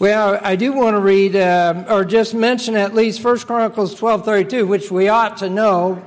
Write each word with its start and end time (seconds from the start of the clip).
Well, 0.00 0.40
I 0.42 0.56
do 0.56 0.72
want 0.72 0.94
to 0.94 0.98
read, 0.98 1.36
uh, 1.36 1.84
or 1.90 2.06
just 2.06 2.32
mention 2.32 2.74
at 2.74 2.94
least 2.94 3.22
1 3.22 3.40
Chronicles 3.40 3.94
12.32, 4.00 4.66
which 4.66 4.90
we 4.90 5.08
ought 5.08 5.36
to 5.36 5.50
know 5.50 6.02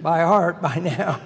by 0.00 0.20
heart 0.20 0.62
by 0.62 0.76
now. 0.80 1.20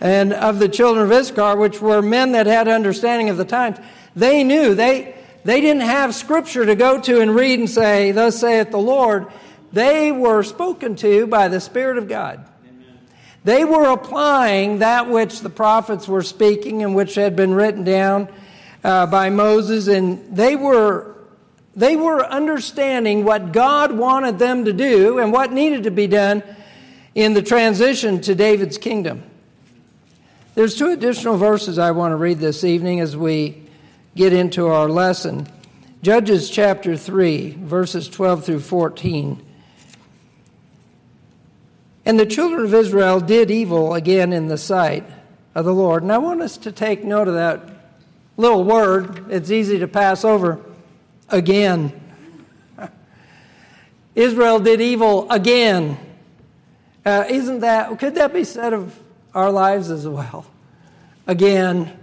And 0.00 0.32
of 0.32 0.58
the 0.58 0.70
children 0.70 1.04
of 1.04 1.12
Issachar, 1.12 1.56
which 1.56 1.82
were 1.82 2.00
men 2.00 2.32
that 2.32 2.46
had 2.46 2.66
understanding 2.66 3.28
of 3.28 3.36
the 3.36 3.44
times, 3.44 3.76
they 4.16 4.42
knew. 4.42 4.74
They, 4.74 5.16
they 5.44 5.60
didn't 5.60 5.82
have 5.82 6.14
scripture 6.14 6.64
to 6.64 6.74
go 6.74 6.98
to 6.98 7.20
and 7.20 7.34
read 7.34 7.58
and 7.58 7.68
say, 7.68 8.10
Thus 8.10 8.40
saith 8.40 8.70
the 8.70 8.78
Lord. 8.78 9.26
They 9.70 10.10
were 10.10 10.42
spoken 10.42 10.96
to 10.96 11.26
by 11.26 11.48
the 11.48 11.60
Spirit 11.60 11.98
of 11.98 12.08
God. 12.08 12.48
They 13.44 13.66
were 13.66 13.90
applying 13.90 14.78
that 14.78 15.10
which 15.10 15.40
the 15.40 15.50
prophets 15.50 16.08
were 16.08 16.22
speaking 16.22 16.82
and 16.82 16.94
which 16.94 17.16
had 17.16 17.36
been 17.36 17.52
written 17.52 17.84
down 17.84 18.30
uh, 18.82 19.04
by 19.04 19.28
Moses, 19.28 19.88
and 19.88 20.34
they 20.34 20.56
were 20.56 21.16
they 21.78 21.94
were 21.94 22.26
understanding 22.26 23.24
what 23.24 23.52
God 23.52 23.92
wanted 23.92 24.40
them 24.40 24.64
to 24.64 24.72
do 24.72 25.20
and 25.20 25.32
what 25.32 25.52
needed 25.52 25.84
to 25.84 25.92
be 25.92 26.08
done 26.08 26.42
in 27.14 27.34
the 27.34 27.42
transition 27.42 28.20
to 28.22 28.34
David's 28.34 28.76
kingdom. 28.78 29.22
There's 30.56 30.74
two 30.74 30.90
additional 30.90 31.36
verses 31.36 31.78
I 31.78 31.92
want 31.92 32.10
to 32.10 32.16
read 32.16 32.40
this 32.40 32.64
evening 32.64 32.98
as 32.98 33.16
we 33.16 33.62
get 34.16 34.32
into 34.32 34.66
our 34.66 34.88
lesson. 34.88 35.46
Judges 36.02 36.50
chapter 36.50 36.96
3, 36.96 37.58
verses 37.60 38.08
12 38.08 38.44
through 38.44 38.60
14. 38.60 39.46
And 42.04 42.18
the 42.18 42.26
children 42.26 42.64
of 42.64 42.74
Israel 42.74 43.20
did 43.20 43.52
evil 43.52 43.94
again 43.94 44.32
in 44.32 44.48
the 44.48 44.58
sight 44.58 45.08
of 45.54 45.64
the 45.64 45.74
Lord. 45.74 46.02
And 46.02 46.12
I 46.12 46.18
want 46.18 46.42
us 46.42 46.56
to 46.58 46.72
take 46.72 47.04
note 47.04 47.28
of 47.28 47.34
that 47.34 47.70
little 48.36 48.64
word. 48.64 49.30
It's 49.30 49.52
easy 49.52 49.78
to 49.78 49.86
pass 49.86 50.24
over 50.24 50.64
again. 51.28 51.92
Israel 54.14 54.58
did 54.60 54.80
evil 54.80 55.30
again. 55.30 55.98
Uh, 57.04 57.24
isn't 57.28 57.60
that, 57.60 57.98
could 57.98 58.16
that 58.16 58.32
be 58.32 58.44
said 58.44 58.72
of 58.72 58.98
our 59.34 59.50
lives 59.50 59.90
as 59.90 60.06
well? 60.08 60.46
Again. 61.26 61.96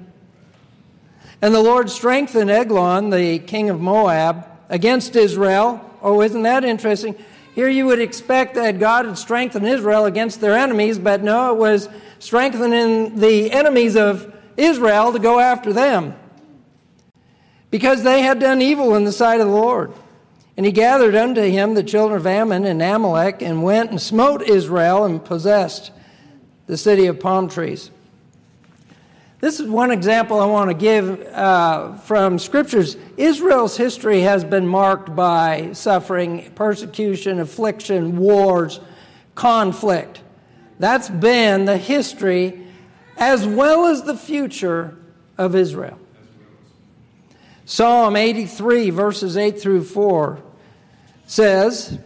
And 1.41 1.53
the 1.53 1.61
Lord 1.61 1.89
strengthened 1.89 2.49
Eglon, 2.49 3.09
the 3.09 3.39
king 3.39 3.69
of 3.69 3.79
Moab, 3.81 4.45
against 4.69 5.15
Israel. 5.15 5.81
Oh, 6.01 6.21
isn't 6.21 6.43
that 6.43 6.63
interesting? 6.63 7.15
Here 7.53 7.69
you 7.69 7.85
would 7.85 7.99
expect 7.99 8.55
that 8.55 8.79
God 8.79 9.05
had 9.05 9.17
strengthened 9.17 9.67
Israel 9.67 10.05
against 10.05 10.41
their 10.41 10.57
enemies, 10.57 10.97
but 10.97 11.23
no, 11.23 11.53
it 11.53 11.57
was 11.57 11.89
strengthening 12.19 13.19
the 13.19 13.51
enemies 13.51 13.95
of 13.95 14.33
Israel 14.57 15.11
to 15.11 15.19
go 15.19 15.39
after 15.39 15.73
them 15.73 16.15
because 17.75 18.03
they 18.03 18.21
had 18.21 18.39
done 18.39 18.61
evil 18.61 18.95
in 18.95 19.03
the 19.03 19.11
sight 19.11 19.41
of 19.41 19.47
the 19.47 19.53
Lord. 19.53 19.91
And 20.55 20.65
he 20.65 20.71
gathered 20.71 21.13
unto 21.13 21.41
him 21.41 21.73
the 21.73 21.83
children 21.83 22.17
of 22.17 22.25
Ammon 22.25 22.63
and 22.63 22.81
Amalek 22.81 23.41
and 23.41 23.63
went 23.63 23.89
and 23.89 24.01
smote 24.01 24.41
Israel 24.41 25.03
and 25.03 25.21
possessed 25.21 25.91
the 26.67 26.77
city 26.77 27.07
of 27.07 27.19
palm 27.19 27.49
trees. 27.49 27.91
This 29.41 29.59
is 29.59 29.67
one 29.67 29.91
example 29.91 30.39
I 30.39 30.45
want 30.45 30.69
to 30.69 30.73
give 30.73 31.21
uh, 31.33 31.97
from 31.97 32.39
scriptures. 32.39 32.95
Israel's 33.17 33.75
history 33.75 34.21
has 34.21 34.45
been 34.45 34.65
marked 34.65 35.13
by 35.13 35.73
suffering, 35.73 36.53
persecution, 36.55 37.41
affliction, 37.41 38.15
wars, 38.15 38.79
conflict. 39.35 40.21
That's 40.79 41.09
been 41.09 41.65
the 41.65 41.77
history 41.77 42.67
as 43.17 43.45
well 43.45 43.87
as 43.87 44.03
the 44.03 44.15
future 44.15 44.97
of 45.37 45.57
Israel. 45.57 45.99
Psalm 47.65 48.15
83, 48.15 48.91
verses 48.91 49.35
8 49.35 49.59
through 49.59 49.83
4 49.83 50.41
says, 51.25 51.97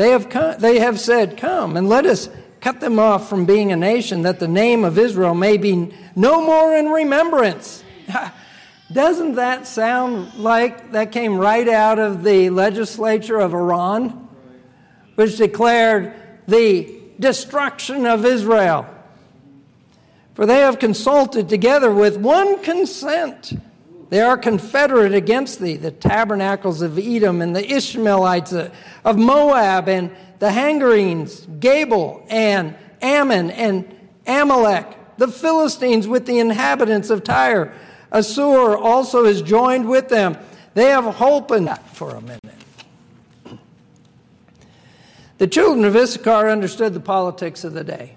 they 0.00 0.10
have, 0.10 0.28
come, 0.28 0.58
they 0.58 0.78
have 0.78 0.98
said, 0.98 1.36
Come 1.36 1.76
and 1.76 1.88
let 1.88 2.06
us 2.06 2.30
cut 2.60 2.80
them 2.80 2.98
off 2.98 3.28
from 3.28 3.44
being 3.44 3.70
a 3.70 3.76
nation, 3.76 4.22
that 4.22 4.40
the 4.40 4.48
name 4.48 4.82
of 4.82 4.98
Israel 4.98 5.34
may 5.34 5.58
be 5.58 5.94
no 6.16 6.44
more 6.44 6.74
in 6.74 6.86
remembrance. 6.86 7.84
Doesn't 8.92 9.34
that 9.34 9.66
sound 9.66 10.34
like 10.34 10.92
that 10.92 11.12
came 11.12 11.36
right 11.36 11.68
out 11.68 11.98
of 11.98 12.24
the 12.24 12.50
legislature 12.50 13.38
of 13.38 13.54
Iran, 13.54 14.28
which 15.14 15.36
declared 15.36 16.14
the 16.48 16.98
destruction 17.20 18.06
of 18.06 18.24
Israel? 18.24 18.86
For 20.34 20.46
they 20.46 20.60
have 20.60 20.78
consulted 20.78 21.48
together 21.48 21.92
with 21.92 22.16
one 22.16 22.62
consent 22.62 23.52
they 24.10 24.20
are 24.20 24.36
confederate 24.36 25.14
against 25.14 25.60
thee, 25.60 25.76
the 25.76 25.92
tabernacles 25.92 26.82
of 26.82 26.98
Edom 26.98 27.40
and 27.40 27.54
the 27.54 27.72
Ishmaelites 27.72 28.52
uh, 28.52 28.70
of 29.04 29.16
Moab 29.16 29.88
and 29.88 30.10
the 30.40 30.50
Hagarenes, 30.50 31.46
Gebal 31.60 32.26
and 32.28 32.76
Ammon 33.00 33.50
and 33.52 33.96
Amalek, 34.26 35.16
the 35.16 35.28
Philistines 35.28 36.08
with 36.08 36.26
the 36.26 36.40
inhabitants 36.40 37.08
of 37.08 37.22
Tyre. 37.22 37.72
Assur 38.10 38.76
also 38.76 39.24
is 39.24 39.42
joined 39.42 39.88
with 39.88 40.08
them. 40.08 40.36
They 40.74 40.86
have 40.86 41.04
hope 41.04 41.52
in 41.52 41.64
that 41.66 41.88
for 41.94 42.10
a 42.10 42.20
minute. 42.20 42.40
The 45.38 45.46
children 45.46 45.84
of 45.84 45.96
Issachar 45.96 46.48
understood 46.50 46.94
the 46.94 47.00
politics 47.00 47.64
of 47.64 47.72
the 47.72 47.84
day. 47.84 48.16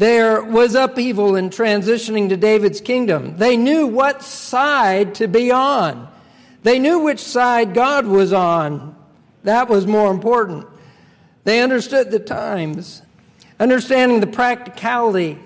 There 0.00 0.42
was 0.42 0.74
upheaval 0.74 1.36
in 1.36 1.50
transitioning 1.50 2.30
to 2.30 2.36
David's 2.38 2.80
kingdom. 2.80 3.36
They 3.36 3.58
knew 3.58 3.86
what 3.86 4.22
side 4.22 5.14
to 5.16 5.28
be 5.28 5.50
on. 5.50 6.08
They 6.62 6.78
knew 6.78 7.00
which 7.00 7.20
side 7.20 7.74
God 7.74 8.06
was 8.06 8.32
on. 8.32 8.96
That 9.42 9.68
was 9.68 9.86
more 9.86 10.10
important. 10.10 10.66
They 11.44 11.60
understood 11.60 12.10
the 12.10 12.18
times, 12.18 13.02
understanding 13.58 14.20
the 14.20 14.26
practicality 14.26 15.38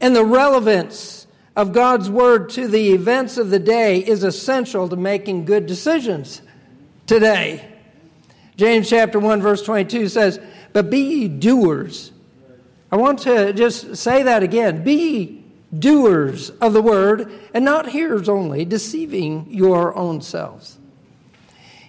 and 0.00 0.16
the 0.16 0.24
relevance 0.24 1.26
of 1.54 1.74
God's 1.74 2.08
word 2.08 2.48
to 2.50 2.68
the 2.68 2.94
events 2.94 3.36
of 3.36 3.50
the 3.50 3.58
day 3.58 3.98
is 3.98 4.24
essential 4.24 4.88
to 4.88 4.96
making 4.96 5.44
good 5.44 5.66
decisions 5.66 6.40
today. 7.06 7.70
James 8.56 8.88
chapter 8.88 9.18
1 9.18 9.42
verse 9.42 9.60
22 9.60 10.08
says, 10.08 10.40
"But 10.72 10.88
be 10.88 11.00
ye 11.00 11.28
doers 11.28 12.11
I 12.92 12.96
want 12.96 13.20
to 13.20 13.54
just 13.54 13.96
say 13.96 14.22
that 14.22 14.42
again. 14.42 14.84
Be 14.84 15.42
doers 15.76 16.50
of 16.50 16.74
the 16.74 16.82
word 16.82 17.32
and 17.54 17.64
not 17.64 17.88
hearers 17.88 18.28
only, 18.28 18.66
deceiving 18.66 19.46
your 19.48 19.96
own 19.96 20.20
selves. 20.20 20.78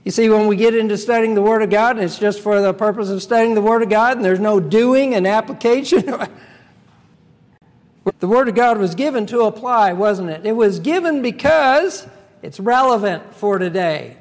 You 0.06 0.12
see, 0.12 0.30
when 0.30 0.48
we 0.48 0.56
get 0.56 0.76
into 0.76 0.98
studying 0.98 1.34
the 1.34 1.42
Word 1.42 1.62
of 1.62 1.70
God, 1.70 1.96
and 1.96 2.04
it's 2.04 2.20
just 2.20 2.42
for 2.42 2.62
the 2.62 2.74
purpose 2.74 3.10
of 3.10 3.24
studying 3.24 3.56
the 3.56 3.62
Word 3.62 3.82
of 3.82 3.90
God, 3.90 4.18
and 4.18 4.26
there's 4.26 4.40
no 4.40 4.60
doing 4.60 5.14
and 5.14 5.26
application. 5.26 6.06
the 8.20 8.28
Word 8.28 8.50
of 8.50 8.56
God 8.56 8.80
was 8.80 8.96
given 8.96 9.26
to 9.28 9.44
apply, 9.44 9.94
wasn't 9.94 10.30
it? 10.30 10.46
It 10.46 10.58
was 10.58 10.80
given 10.80 11.22
because 11.22 12.06
it's 12.42 12.60
relevant 12.60 13.34
for 13.34 13.60
today. 13.60 14.18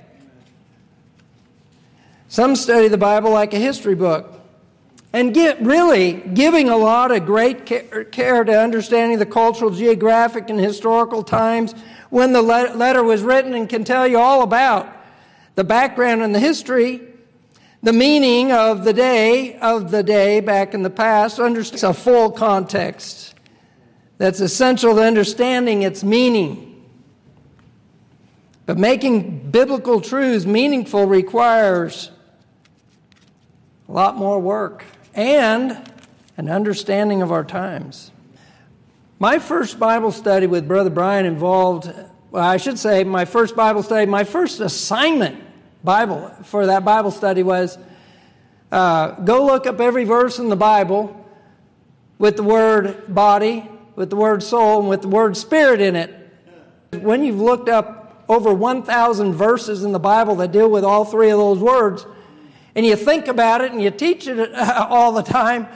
Some 2.28 2.54
study 2.54 2.86
the 2.86 2.96
Bible 2.96 3.32
like 3.32 3.52
a 3.52 3.58
history 3.58 3.96
book 3.96 4.41
and 5.12 5.34
get 5.34 5.60
really 5.60 6.12
giving 6.12 6.68
a 6.68 6.76
lot 6.76 7.10
of 7.10 7.26
great 7.26 7.66
care 7.66 8.44
to 8.44 8.58
understanding 8.58 9.18
the 9.18 9.26
cultural, 9.26 9.70
geographic, 9.70 10.48
and 10.48 10.58
historical 10.58 11.22
times 11.22 11.74
when 12.08 12.32
the 12.32 12.42
letter 12.42 13.02
was 13.02 13.22
written 13.22 13.54
and 13.54 13.68
can 13.68 13.84
tell 13.84 14.06
you 14.06 14.18
all 14.18 14.42
about 14.42 14.88
the 15.54 15.64
background 15.64 16.22
and 16.22 16.34
the 16.34 16.40
history, 16.40 17.00
the 17.82 17.92
meaning 17.92 18.52
of 18.52 18.84
the 18.84 18.92
day 18.92 19.56
of 19.56 19.90
the 19.90 20.02
day 20.02 20.40
back 20.40 20.72
in 20.72 20.82
the 20.82 20.90
past, 20.90 21.38
understands 21.38 21.82
a 21.82 21.92
full 21.92 22.30
context 22.30 23.34
that's 24.16 24.40
essential 24.40 24.94
to 24.94 25.02
understanding 25.02 25.82
its 25.82 26.02
meaning. 26.02 26.68
But 28.64 28.78
making 28.78 29.50
biblical 29.50 30.00
truths 30.00 30.46
meaningful 30.46 31.06
requires 31.06 32.10
a 33.88 33.92
lot 33.92 34.16
more 34.16 34.38
work 34.38 34.84
and 35.14 35.90
an 36.36 36.48
understanding 36.48 37.22
of 37.22 37.30
our 37.30 37.44
times. 37.44 38.10
My 39.18 39.38
first 39.38 39.78
Bible 39.78 40.10
study 40.10 40.46
with 40.46 40.66
Brother 40.66 40.90
Brian 40.90 41.26
involved, 41.26 41.92
well, 42.30 42.42
I 42.42 42.56
should 42.56 42.78
say, 42.78 43.04
my 43.04 43.24
first 43.24 43.54
Bible 43.54 43.82
study, 43.82 44.06
my 44.06 44.24
first 44.24 44.60
assignment 44.60 45.42
Bible 45.84 46.28
for 46.44 46.66
that 46.66 46.84
Bible 46.84 47.10
study 47.10 47.42
was 47.42 47.78
uh, 48.70 49.12
go 49.20 49.44
look 49.44 49.66
up 49.66 49.80
every 49.80 50.04
verse 50.04 50.38
in 50.38 50.48
the 50.48 50.56
Bible 50.56 51.18
with 52.18 52.36
the 52.36 52.42
word 52.42 53.14
body, 53.14 53.68
with 53.96 54.10
the 54.10 54.16
word 54.16 54.42
soul, 54.42 54.80
and 54.80 54.88
with 54.88 55.02
the 55.02 55.08
word 55.08 55.36
spirit 55.36 55.80
in 55.80 55.94
it. 55.94 56.14
When 56.92 57.22
you've 57.22 57.40
looked 57.40 57.68
up 57.68 58.24
over 58.28 58.52
1,000 58.54 59.34
verses 59.34 59.84
in 59.84 59.92
the 59.92 59.98
Bible 59.98 60.36
that 60.36 60.52
deal 60.52 60.70
with 60.70 60.84
all 60.84 61.04
three 61.04 61.30
of 61.30 61.38
those 61.38 61.58
words, 61.58 62.06
and 62.74 62.86
you 62.86 62.96
think 62.96 63.28
about 63.28 63.60
it 63.60 63.72
and 63.72 63.82
you 63.82 63.90
teach 63.90 64.26
it 64.26 64.54
all 64.58 65.12
the 65.12 65.22
time, 65.22 65.68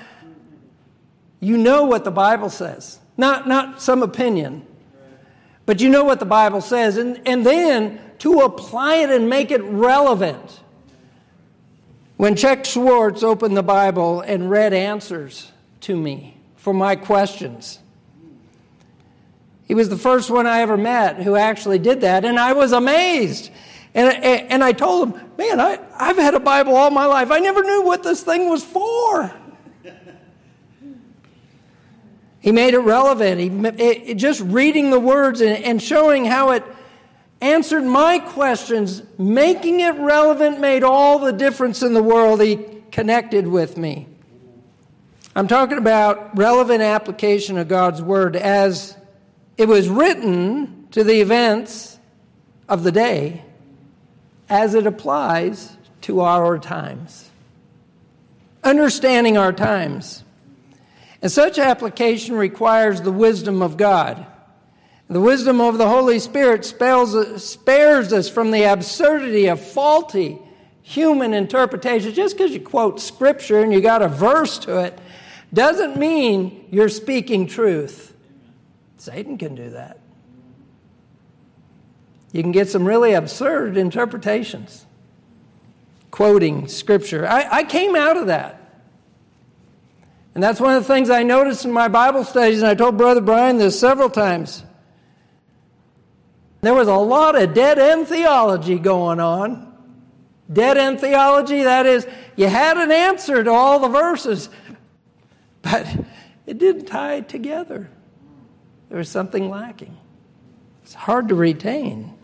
you 1.41 1.59
know 1.59 1.85
what 1.85 2.05
the 2.05 2.11
Bible 2.11 2.51
says. 2.51 2.99
Not, 3.17 3.49
not 3.49 3.81
some 3.81 4.03
opinion, 4.03 4.67
but 5.65 5.81
you 5.81 5.89
know 5.89 6.05
what 6.05 6.21
the 6.21 6.27
Bible 6.27 6.61
says. 6.61 6.97
And, 6.97 7.21
and 7.27 7.45
then 7.45 8.01
to 8.21 8.41
apply 8.41 8.97
it 8.97 9.11
and 9.11 9.29
make 9.29 9.51
it 9.51 9.63
relevant. 9.63 10.61
When 12.17 12.35
Chuck 12.35 12.65
Schwartz 12.65 13.23
opened 13.23 13.57
the 13.57 13.63
Bible 13.63 14.23
and 14.23 14.51
read 14.51 14.73
answers 14.73 15.53
to 15.83 15.97
me 15.97 16.39
for 16.57 16.73
my 16.73 16.97
questions, 16.97 17.79
he 19.67 19.75
was 19.75 19.89
the 19.89 19.99
first 19.99 20.31
one 20.31 20.47
I 20.47 20.61
ever 20.61 20.77
met 20.77 21.17
who 21.17 21.37
actually 21.37 21.79
did 21.79 22.01
that, 22.03 22.25
and 22.25 22.39
I 22.39 22.53
was 22.53 22.73
amazed. 22.73 23.51
And, 23.97 24.23
and 24.53 24.63
I 24.63 24.73
told 24.73 25.09
him, 25.09 25.21
Man, 25.39 25.59
I, 25.59 25.79
I've 25.99 26.19
had 26.19 26.35
a 26.35 26.41
Bible 26.41 26.77
all 26.77 26.91
my 26.91 27.07
life. 27.07 27.31
I 27.31 27.39
never 27.39 27.63
knew 27.63 27.83
what 27.83 28.03
this 28.03 28.23
thing 28.23 28.51
was 28.51 28.63
for. 28.63 29.33
he 32.41 32.53
made 32.53 32.75
it 32.75 32.79
relevant. 32.79 33.41
He, 33.41 33.49
it, 33.83 34.15
just 34.17 34.43
reading 34.43 34.91
the 34.91 35.01
words 35.01 35.41
and, 35.41 35.65
and 35.65 35.83
showing 35.83 36.27
how 36.27 36.51
it 36.51 36.63
answered 37.41 37.85
my 37.85 38.19
questions, 38.19 39.03
making 39.19 39.81
it 39.81 39.95
relevant 39.95 40.61
made 40.61 40.83
all 40.83 41.19
the 41.19 41.33
difference 41.33 41.83
in 41.83 41.95
the 41.95 42.03
world. 42.03 42.43
He 42.43 42.59
connected 42.91 43.47
with 43.49 43.79
me. 43.79 44.09
I'm 45.35 45.49
talking 45.49 45.79
about 45.79 46.37
relevant 46.37 46.83
application 46.83 47.57
of 47.57 47.69
God's 47.69 48.03
Word 48.03 48.37
as 48.37 48.95
it 49.57 49.69
was 49.69 49.89
written 49.89 50.89
to 50.91 51.03
the 51.03 51.23
events 51.23 51.99
of 52.69 52.83
the 52.83 52.93
day 52.93 53.43
as 54.49 54.75
it 54.75 54.87
applies 54.87 55.77
to 56.03 56.21
our 56.21 56.59
times. 56.59 57.31
Understanding 58.63 59.37
our 59.37 59.53
times. 59.53 60.25
And 61.23 61.33
such 61.33 61.59
application 61.59 62.37
requires 62.37 63.01
the 63.01 63.13
wisdom 63.13 63.63
of 63.63 63.77
God. 63.77 64.27
The 65.09 65.21
wisdom 65.21 65.61
of 65.61 65.79
the 65.79 65.89
Holy 65.89 66.19
Spirit 66.19 66.65
spares, 66.65 67.45
spares 67.45 68.13
us 68.13 68.29
from 68.29 68.51
the 68.51 68.65
absurdity 68.65 69.47
of 69.47 69.61
faulty 69.61 70.39
human 70.83 71.33
interpretation. 71.33 72.13
Just 72.13 72.37
because 72.37 72.53
you 72.53 72.61
quote 72.61 73.01
Scripture 73.01 73.61
and 73.61 73.73
you 73.73 73.81
got 73.81 74.03
a 74.03 74.09
verse 74.09 74.59
to 74.59 74.79
it 74.79 74.99
doesn't 75.53 75.97
mean 75.97 76.67
you're 76.71 76.89
speaking 76.89 77.47
truth. 77.47 78.15
Satan 78.97 79.39
can 79.39 79.55
do 79.55 79.71
that. 79.71 79.99
You 82.33 82.43
can 82.43 82.53
get 82.53 82.69
some 82.69 82.85
really 82.85 83.13
absurd 83.13 83.77
interpretations, 83.77 84.85
quoting 86.11 86.69
Scripture. 86.69 87.27
I, 87.27 87.49
I 87.51 87.65
came 87.65 87.97
out 87.97 88.17
of 88.17 88.27
that. 88.27 88.63
And 90.35 90.43
that's 90.43 90.61
one 90.61 90.75
of 90.75 90.83
the 90.83 90.93
things 90.93 91.09
I 91.09 91.23
noticed 91.23 91.65
in 91.65 91.73
my 91.73 91.89
Bible 91.89 92.23
studies, 92.23 92.59
and 92.59 92.69
I 92.69 92.75
told 92.75 92.99
Brother 92.99 93.23
Brian 93.23 93.57
this 93.57 93.81
several 93.81 94.11
times. 94.11 94.63
There 96.61 96.75
was 96.75 96.89
a 96.89 96.97
lot 96.97 97.41
of 97.41 97.55
dead 97.55 97.79
end 97.79 98.09
theology 98.09 98.79
going 98.79 99.21
on. 99.21 99.73
Dead 100.53 100.77
end 100.77 101.01
theology, 101.01 101.63
that 101.63 101.87
is, 101.87 102.07
you 102.37 102.49
had 102.49 102.77
an 102.77 102.93
answer 102.93 103.43
to 103.43 103.51
all 103.51 103.79
the 103.79 103.89
verses, 103.89 104.49
but 105.63 105.87
it 106.45 106.59
didn't 106.59 106.85
tie 106.85 107.21
together. 107.23 107.89
There 108.89 108.99
was 108.99 109.09
something 109.09 109.49
lacking. 109.49 109.97
It's 110.83 110.95
hard 110.95 111.29
to 111.29 111.35
retain. 111.35 112.16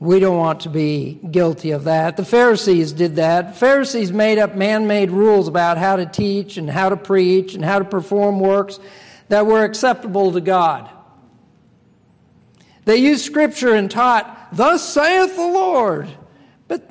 We 0.00 0.18
don't 0.18 0.38
want 0.38 0.60
to 0.60 0.70
be 0.70 1.20
guilty 1.30 1.72
of 1.72 1.84
that. 1.84 2.16
The 2.16 2.24
Pharisees 2.24 2.92
did 2.92 3.16
that. 3.16 3.58
Pharisees 3.58 4.10
made 4.10 4.38
up 4.38 4.56
man 4.56 4.86
made 4.86 5.10
rules 5.10 5.46
about 5.46 5.76
how 5.76 5.96
to 5.96 6.06
teach 6.06 6.56
and 6.56 6.70
how 6.70 6.88
to 6.88 6.96
preach 6.96 7.54
and 7.54 7.62
how 7.62 7.78
to 7.78 7.84
perform 7.84 8.40
works 8.40 8.80
that 9.28 9.44
were 9.44 9.62
acceptable 9.62 10.32
to 10.32 10.40
God. 10.40 10.88
They 12.86 12.96
used 12.96 13.26
scripture 13.26 13.74
and 13.74 13.90
taught, 13.90 14.48
Thus 14.52 14.88
saith 14.88 15.36
the 15.36 15.46
Lord. 15.46 16.08
But 16.66 16.82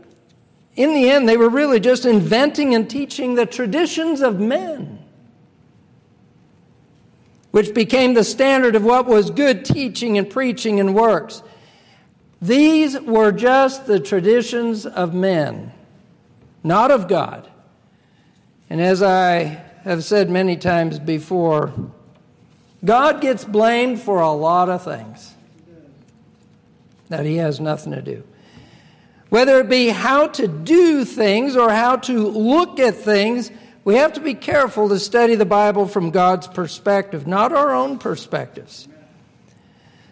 in 0.76 0.94
the 0.94 1.10
end, 1.10 1.28
they 1.28 1.36
were 1.36 1.50
really 1.50 1.80
just 1.80 2.06
inventing 2.06 2.76
and 2.76 2.88
teaching 2.88 3.34
the 3.34 3.48
traditions 3.48 4.22
of 4.22 4.40
men, 4.40 5.00
which 7.50 7.74
became 7.74 8.14
the 8.14 8.24
standard 8.24 8.76
of 8.76 8.84
what 8.84 9.08
was 9.08 9.32
good 9.32 9.66
teaching 9.66 10.20
and 10.20 10.30
preaching 10.30 10.80
and 10.80 10.94
works. 10.94 11.42
These 12.42 13.00
were 13.02 13.32
just 13.32 13.86
the 13.86 14.00
traditions 14.00 14.86
of 14.86 15.14
men, 15.14 15.74
not 16.64 16.92
of 16.92 17.08
God. 17.08 17.50
And 18.70 18.80
as 18.80 19.02
I 19.02 19.62
have 19.84 20.04
said 20.04 20.30
many 20.30 20.56
times 20.56 21.00
before, 21.00 21.74
God 22.84 23.20
gets 23.20 23.44
blamed 23.44 24.00
for 24.00 24.22
a 24.22 24.32
lot 24.32 24.70
of 24.70 24.84
things 24.84 25.36
that 27.10 27.26
he 27.26 27.38
has 27.38 27.60
nothing 27.60 27.92
to 27.92 28.02
do. 28.02 28.24
Whether 29.30 29.60
it 29.60 29.70
be 29.70 29.90
how 29.90 30.28
to 30.28 30.48
do 30.48 31.04
things 31.04 31.56
or 31.56 31.70
how 31.70 31.98
to 31.98 32.28
look 32.28 32.80
at 32.80 32.96
things, 32.96 33.52
we 33.84 33.96
have 33.96 34.14
to 34.14 34.22
be 34.22 34.34
careful 34.34 34.90
to 34.90 35.00
study 35.00 35.36
the 35.36 35.46
Bible 35.46 35.88
from 35.88 36.12
God's 36.12 36.48
perspective, 36.48 37.28
not 37.28 37.52
our 37.52 37.74
own 37.74 37.98
perspectives. 37.98 38.88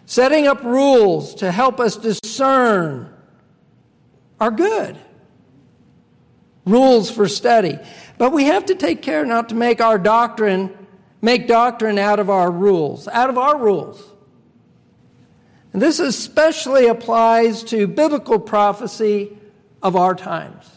Setting 0.08 0.46
up 0.46 0.64
rules 0.64 1.34
to 1.34 1.52
help 1.52 1.78
us 1.78 1.94
discern 1.94 3.12
are 4.40 4.50
good. 4.50 4.96
Rules 6.64 7.10
for 7.10 7.28
study. 7.28 7.78
But 8.16 8.32
we 8.32 8.44
have 8.44 8.64
to 8.66 8.74
take 8.74 9.02
care 9.02 9.26
not 9.26 9.50
to 9.50 9.54
make 9.54 9.82
our 9.82 9.98
doctrine, 9.98 10.74
make 11.20 11.46
doctrine 11.46 11.98
out 11.98 12.20
of 12.20 12.30
our 12.30 12.50
rules, 12.50 13.06
out 13.08 13.28
of 13.28 13.36
our 13.36 13.58
rules. 13.58 14.02
And 15.74 15.82
this 15.82 15.98
especially 15.98 16.86
applies 16.86 17.62
to 17.64 17.86
biblical 17.86 18.38
prophecy 18.38 19.36
of 19.82 19.94
our 19.94 20.14
times. 20.14 20.70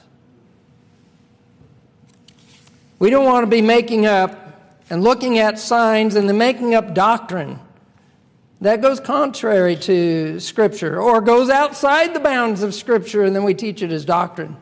We 2.99 3.09
don't 3.09 3.23
want 3.23 3.45
to 3.45 3.49
be 3.49 3.61
making 3.61 4.05
up 4.05 4.75
and 4.89 5.01
looking 5.01 5.39
at 5.39 5.57
signs 5.57 6.15
and 6.15 6.27
then 6.27 6.37
making 6.37 6.75
up 6.75 6.93
doctrine 6.93 7.61
that 8.61 8.79
goes 8.79 8.99
contrary 8.99 9.75
to 9.75 10.39
Scripture 10.39 11.01
or 11.01 11.19
goes 11.19 11.49
outside 11.49 12.13
the 12.13 12.19
bounds 12.19 12.61
of 12.61 12.75
Scripture 12.75 13.23
and 13.23 13.35
then 13.35 13.43
we 13.43 13.55
teach 13.55 13.81
it 13.81 13.91
as 13.91 14.05
doctrine. 14.05 14.55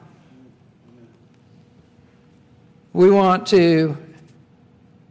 We 2.94 3.12
want 3.12 3.46
to 3.48 3.98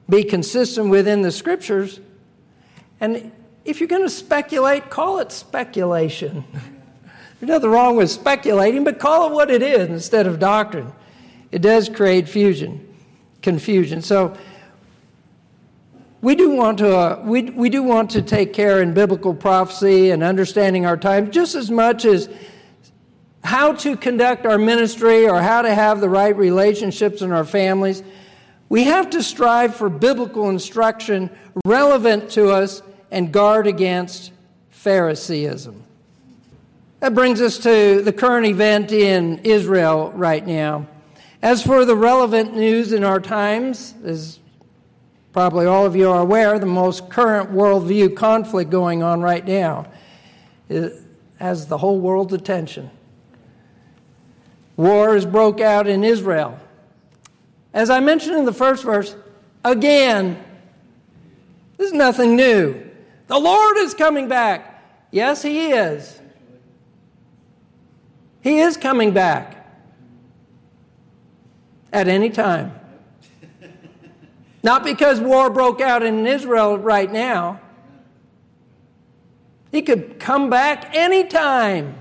be 0.09 0.25
consistent 0.25 0.89
within 0.89 1.21
the 1.21 1.31
Scriptures. 1.31 2.01
And 2.99 3.31
if 3.67 3.79
you're 3.79 3.89
going 3.89 4.03
to 4.03 4.11
speculate, 4.11 4.89
call 4.89 5.19
it 5.19 5.33
speculation. 5.33 6.45
There's 7.41 7.51
nothing 7.51 7.71
wrong 7.71 7.97
with 7.97 8.11
speculating, 8.11 8.85
but 8.85 8.99
call 8.99 9.31
it 9.31 9.35
what 9.35 9.51
it 9.51 9.63
is 9.63 9.89
instead 9.91 10.27
of 10.27 10.39
doctrine. 10.39 10.93
It 11.53 11.61
does 11.61 11.89
create 11.91 12.29
fusion, 12.29 12.89
confusion. 13.43 14.01
So 14.01 14.37
we 16.21 16.35
do 16.35 16.51
want 16.51 16.79
to 16.79 16.97
uh, 16.97 17.23
we, 17.25 17.43
we 17.43 17.71
do 17.71 17.83
want 17.83 18.11
to 18.11 18.23
take 18.23 18.53
care 18.53 18.83
in 18.83 18.93
biblical 18.93 19.35
prophecy 19.35 20.11
and 20.11 20.23
understanding 20.23 20.85
our 20.85 20.97
time 20.97 21.31
just 21.31 21.55
as 21.55 21.71
much 21.71 22.05
as 22.05 22.29
how 23.45 23.73
to 23.73 23.97
conduct 23.97 24.45
our 24.45 24.59
ministry 24.59 25.29
or 25.29 25.41
how 25.41 25.63
to 25.63 25.73
have 25.73 26.01
the 26.01 26.09
right 26.09 26.37
relationships 26.37 27.23
in 27.23 27.33
our 27.33 27.45
families. 27.45 28.03
We 28.69 28.85
have 28.85 29.11
to 29.11 29.23
strive 29.23 29.75
for 29.75 29.89
biblical 29.89 30.51
instruction 30.51 31.31
relevant 31.65 32.31
to 32.33 32.51
us 32.51 32.83
and 33.11 33.33
guard 33.33 33.67
against 33.67 34.33
Phariseeism. 34.71 35.83
That 37.01 37.15
brings 37.15 37.41
us 37.41 37.59
to 37.59 38.03
the 38.03 38.13
current 38.13 38.47
event 38.47 38.93
in 38.93 39.39
Israel 39.45 40.11
right 40.13 40.45
now. 40.47 40.89
As 41.41 41.63
for 41.63 41.85
the 41.85 41.97
relevant 41.97 42.57
news 42.57 42.93
in 42.93 43.05
our 43.05 43.21
times, 43.21 43.95
as 44.05 44.41
probably 45.39 45.67
all 45.67 45.87
of 45.87 45.95
you 45.95 46.11
are 46.11 46.21
aware, 46.21 46.59
the 46.59 46.67
most 46.67 47.09
current 47.09 47.53
worldview 47.53 48.17
conflict 48.17 48.71
going 48.73 49.05
on 49.05 49.21
right 49.21 49.47
now 49.47 49.87
has 51.39 51.69
the 51.69 51.79
whole 51.79 52.01
world's 52.01 52.33
attention. 52.33 52.91
War 54.77 55.15
has 55.15 55.25
broke 55.25 55.61
out 55.61 55.87
in 55.87 56.03
Israel. 56.03 56.59
As 57.73 57.89
I 57.89 58.01
mentioned 58.01 58.37
in 58.37 58.47
the 58.47 58.53
first 58.53 58.83
verse, 58.83 59.15
again, 59.65 60.43
this 61.77 61.87
is 61.87 61.93
nothing 61.93 62.35
new. 62.35 62.91
The 63.29 63.39
Lord 63.39 63.77
is 63.77 63.95
coming 63.95 64.27
back. 64.27 64.83
Yes, 65.13 65.41
He 65.41 65.71
is. 65.71 66.21
He 68.41 68.59
is 68.59 68.77
coming 68.77 69.13
back 69.13 69.69
at 71.93 72.09
any 72.09 72.29
time. 72.29 72.78
Not 74.63 74.85
because 74.85 75.21
war 75.21 75.51
broke 75.51 75.81
out 75.81 76.03
in 76.03 76.27
Israel 76.27 76.79
right 76.79 77.11
now. 77.11 77.61
He 79.71 79.83
could 79.83 80.19
come 80.19 80.51
back 80.51 80.97
anytime. 80.97 81.95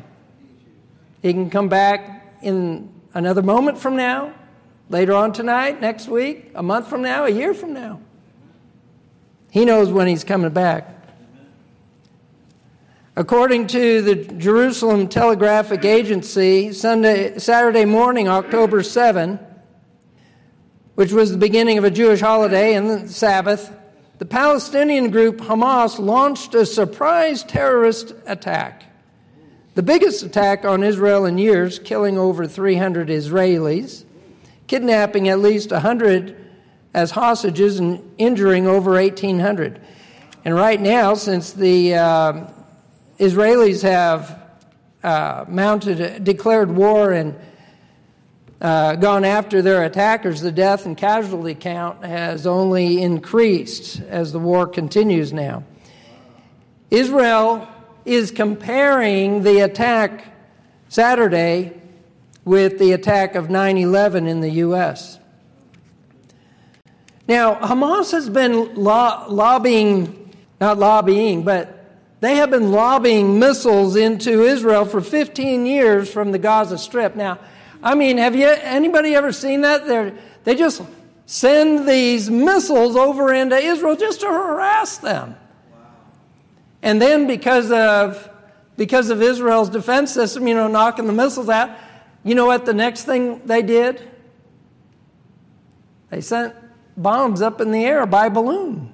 He 1.21 1.33
can 1.33 1.49
come 1.49 1.69
back 1.69 2.35
in 2.41 2.89
another 3.13 3.41
moment 3.41 3.77
from 3.77 3.95
now, 3.95 4.33
later 4.89 5.13
on 5.13 5.33
tonight, 5.33 5.81
next 5.81 6.07
week, 6.07 6.51
a 6.55 6.63
month 6.63 6.87
from 6.87 7.01
now, 7.01 7.25
a 7.25 7.29
year 7.29 7.53
from 7.53 7.73
now. 7.73 7.99
He 9.51 9.65
knows 9.65 9.91
when 9.91 10.07
he's 10.07 10.23
coming 10.23 10.51
back. 10.51 10.93
According 13.15 13.67
to 13.67 14.01
the 14.03 14.15
Jerusalem 14.15 15.07
Telegraphic 15.07 15.83
Agency, 15.83 16.71
Sunday, 16.71 17.39
Saturday 17.39 17.85
morning, 17.85 18.27
October 18.27 18.83
7, 18.83 19.39
which 20.97 21.11
was 21.11 21.31
the 21.31 21.37
beginning 21.37 21.77
of 21.77 21.83
a 21.83 21.91
Jewish 21.91 22.21
holiday 22.21 22.73
and 22.73 22.89
the 22.89 23.07
Sabbath, 23.07 23.71
the 24.17 24.25
Palestinian 24.25 25.11
group 25.11 25.37
Hamas 25.37 25.99
launched 25.99 26.55
a 26.55 26.65
surprise 26.65 27.43
terrorist 27.43 28.15
attack. 28.25 28.85
The 29.75 29.83
biggest 29.83 30.23
attack 30.23 30.65
on 30.65 30.81
Israel 30.81 31.25
in 31.25 31.37
years, 31.37 31.77
killing 31.77 32.17
over 32.17 32.47
300 32.47 33.09
Israelis, 33.09 34.05
kidnapping 34.65 35.29
at 35.29 35.37
least 35.37 35.69
100 35.69 36.35
as 36.95 37.11
hostages, 37.11 37.77
and 37.77 38.01
injuring 38.17 38.65
over 38.65 38.93
1,800. 38.93 39.79
And 40.45 40.55
right 40.55 40.81
now, 40.81 41.13
since 41.13 41.53
the 41.53 41.93
uh, 41.93 42.47
Israelis 43.19 43.83
have 43.83 44.41
uh, 45.03 45.45
mounted, 45.47 46.23
declared 46.23 46.75
war 46.75 47.11
and 47.11 47.35
uh, 48.59 48.95
gone 48.95 49.23
after 49.23 49.61
their 49.61 49.83
attackers, 49.83 50.41
the 50.41 50.51
death 50.51 50.85
and 50.85 50.97
casualty 50.97 51.53
count 51.53 52.03
has 52.03 52.47
only 52.47 53.01
increased 53.01 54.01
as 54.01 54.31
the 54.31 54.39
war 54.39 54.65
continues 54.65 55.31
now. 55.31 55.63
Israel 56.89 57.67
is 58.05 58.31
comparing 58.31 59.43
the 59.43 59.59
attack 59.59 60.33
Saturday 60.89 61.79
with 62.45 62.79
the 62.79 62.93
attack 62.93 63.35
of 63.35 63.49
9 63.49 63.77
11 63.77 64.27
in 64.27 64.39
the 64.39 64.49
U.S. 64.49 65.19
Now, 67.27 67.55
Hamas 67.55 68.11
has 68.11 68.29
been 68.29 68.73
lo- 68.75 69.25
lobbying, 69.27 70.33
not 70.61 70.79
lobbying, 70.79 71.43
but 71.43 71.73
they 72.21 72.37
have 72.37 72.49
been 72.49 72.71
lobbying 72.71 73.37
missiles 73.37 73.97
into 73.97 74.43
Israel 74.43 74.85
for 74.85 75.01
15 75.01 75.65
years 75.65 76.09
from 76.09 76.31
the 76.31 76.39
Gaza 76.39 76.77
Strip. 76.77 77.15
Now, 77.15 77.37
I 77.81 77.96
mean, 77.96 78.17
have 78.17 78.36
you 78.36 78.48
anybody 78.48 79.15
ever 79.15 79.31
seen 79.31 79.62
that? 79.62 79.86
They're, 79.88 80.13
they 80.43 80.55
just 80.55 80.81
send 81.25 81.88
these 81.88 82.29
missiles 82.29 82.96
over 82.96 83.34
into 83.34 83.55
Israel 83.57 83.96
just 83.96 84.22
to 84.22 84.27
harass 84.27 84.98
them. 84.98 85.36
And 86.81 87.01
then 87.01 87.27
because 87.27 87.72
of 87.72 88.29
because 88.77 89.10
of 89.10 89.22
Israel's 89.22 89.69
defense 89.69 90.13
system, 90.13 90.48
you 90.48 90.53
know, 90.53 90.67
knocking 90.67 91.07
the 91.07 91.13
missiles 91.13 91.50
out, 91.50 91.72
you 92.24 92.36
know 92.36 92.46
what 92.46 92.65
the 92.65 92.74
next 92.74 93.03
thing 93.03 93.41
they 93.46 93.62
did? 93.62 94.01
They 96.10 96.22
sent 96.22 96.55
bombs 96.96 97.41
up 97.41 97.60
in 97.60 97.72
the 97.72 97.84
air 97.84 98.05
by 98.05 98.29
balloon 98.29 98.91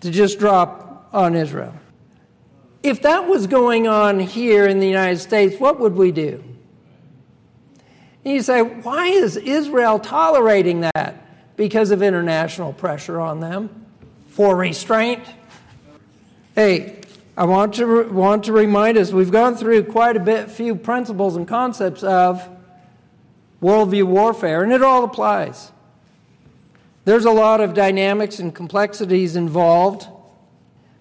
to 0.00 0.10
just 0.10 0.38
drop 0.38 1.08
on 1.12 1.34
Israel. 1.34 1.74
If 2.82 3.02
that 3.02 3.26
was 3.26 3.46
going 3.46 3.88
on 3.88 4.20
here 4.20 4.66
in 4.66 4.78
the 4.78 4.86
United 4.86 5.18
States, 5.18 5.58
what 5.58 5.80
would 5.80 5.96
we 5.96 6.12
do? 6.12 6.42
And 8.26 8.34
you 8.34 8.42
say, 8.42 8.60
why 8.60 9.06
is 9.06 9.36
Israel 9.36 10.00
tolerating 10.00 10.80
that? 10.80 11.54
Because 11.54 11.92
of 11.92 12.02
international 12.02 12.72
pressure 12.72 13.20
on 13.20 13.38
them 13.38 13.86
for 14.30 14.56
restraint. 14.56 15.22
Hey, 16.56 17.02
I 17.36 17.44
want 17.44 17.74
to, 17.74 18.08
want 18.10 18.46
to 18.46 18.52
remind 18.52 18.98
us 18.98 19.12
we've 19.12 19.30
gone 19.30 19.54
through 19.54 19.84
quite 19.84 20.16
a 20.16 20.20
bit, 20.20 20.50
few 20.50 20.74
principles 20.74 21.36
and 21.36 21.46
concepts 21.46 22.02
of 22.02 22.42
worldview 23.62 24.08
warfare, 24.08 24.64
and 24.64 24.72
it 24.72 24.82
all 24.82 25.04
applies. 25.04 25.70
There's 27.04 27.26
a 27.26 27.30
lot 27.30 27.60
of 27.60 27.74
dynamics 27.74 28.40
and 28.40 28.52
complexities 28.52 29.36
involved, 29.36 30.08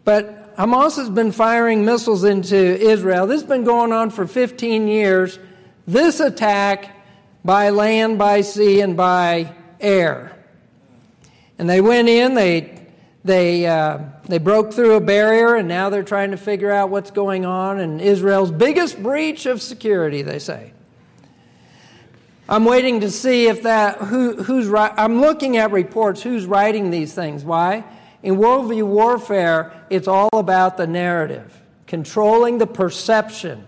but 0.03 0.55
Hamas 0.57 0.95
has 0.97 1.09
been 1.09 1.31
firing 1.31 1.85
missiles 1.85 2.23
into 2.23 2.55
Israel. 2.55 3.25
This 3.25 3.41
has 3.41 3.49
been 3.49 3.63
going 3.63 3.91
on 3.91 4.11
for 4.11 4.27
15 4.27 4.87
years. 4.87 5.39
This 5.87 6.19
attack 6.19 6.94
by 7.45 7.69
land, 7.69 8.17
by 8.17 8.41
sea, 8.41 8.81
and 8.81 8.97
by 8.97 9.53
air. 9.79 10.35
And 11.59 11.69
they 11.69 11.79
went 11.79 12.09
in, 12.09 12.33
they, 12.33 12.87
they, 13.23 13.67
uh, 13.67 13.99
they 14.25 14.39
broke 14.39 14.73
through 14.73 14.95
a 14.95 14.99
barrier, 14.99 15.55
and 15.55 15.67
now 15.67 15.89
they're 15.89 16.03
trying 16.03 16.31
to 16.31 16.37
figure 16.37 16.71
out 16.71 16.89
what's 16.89 17.11
going 17.11 17.45
on. 17.45 17.79
And 17.79 18.01
Israel's 18.01 18.51
biggest 18.51 19.01
breach 19.01 19.45
of 19.45 19.61
security, 19.61 20.23
they 20.23 20.39
say. 20.39 20.73
I'm 22.49 22.65
waiting 22.65 23.01
to 23.01 23.11
see 23.11 23.47
if 23.47 23.63
that, 23.63 23.97
who, 23.97 24.41
who's, 24.43 24.71
I'm 24.73 25.21
looking 25.21 25.57
at 25.57 25.71
reports, 25.71 26.23
who's 26.23 26.45
writing 26.45 26.89
these 26.89 27.13
things. 27.13 27.43
Why? 27.43 27.83
In 28.23 28.35
worldview 28.35 28.87
warfare, 28.87 29.71
it's 29.91 30.07
all 30.07 30.29
about 30.33 30.77
the 30.77 30.87
narrative, 30.87 31.61
controlling 31.85 32.57
the 32.57 32.67
perception. 32.67 33.67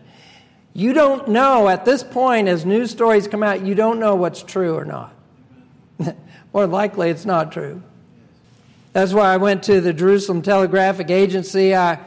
You 0.77 0.93
don't 0.93 1.29
know 1.29 1.67
at 1.69 1.85
this 1.85 2.03
point, 2.03 2.47
as 2.47 2.63
news 2.63 2.91
stories 2.91 3.27
come 3.27 3.41
out, 3.41 3.65
you 3.65 3.73
don't 3.73 3.99
know 3.99 4.13
what's 4.13 4.43
true 4.43 4.75
or 4.75 4.85
not. 4.85 5.11
More 6.53 6.67
likely, 6.67 7.09
it's 7.09 7.25
not 7.25 7.51
true. 7.51 7.81
That's 8.93 9.11
why 9.11 9.33
I 9.33 9.37
went 9.37 9.63
to 9.63 9.81
the 9.81 9.91
Jerusalem 9.91 10.43
Telegraphic 10.43 11.09
Agency. 11.09 11.75
I, 11.75 11.97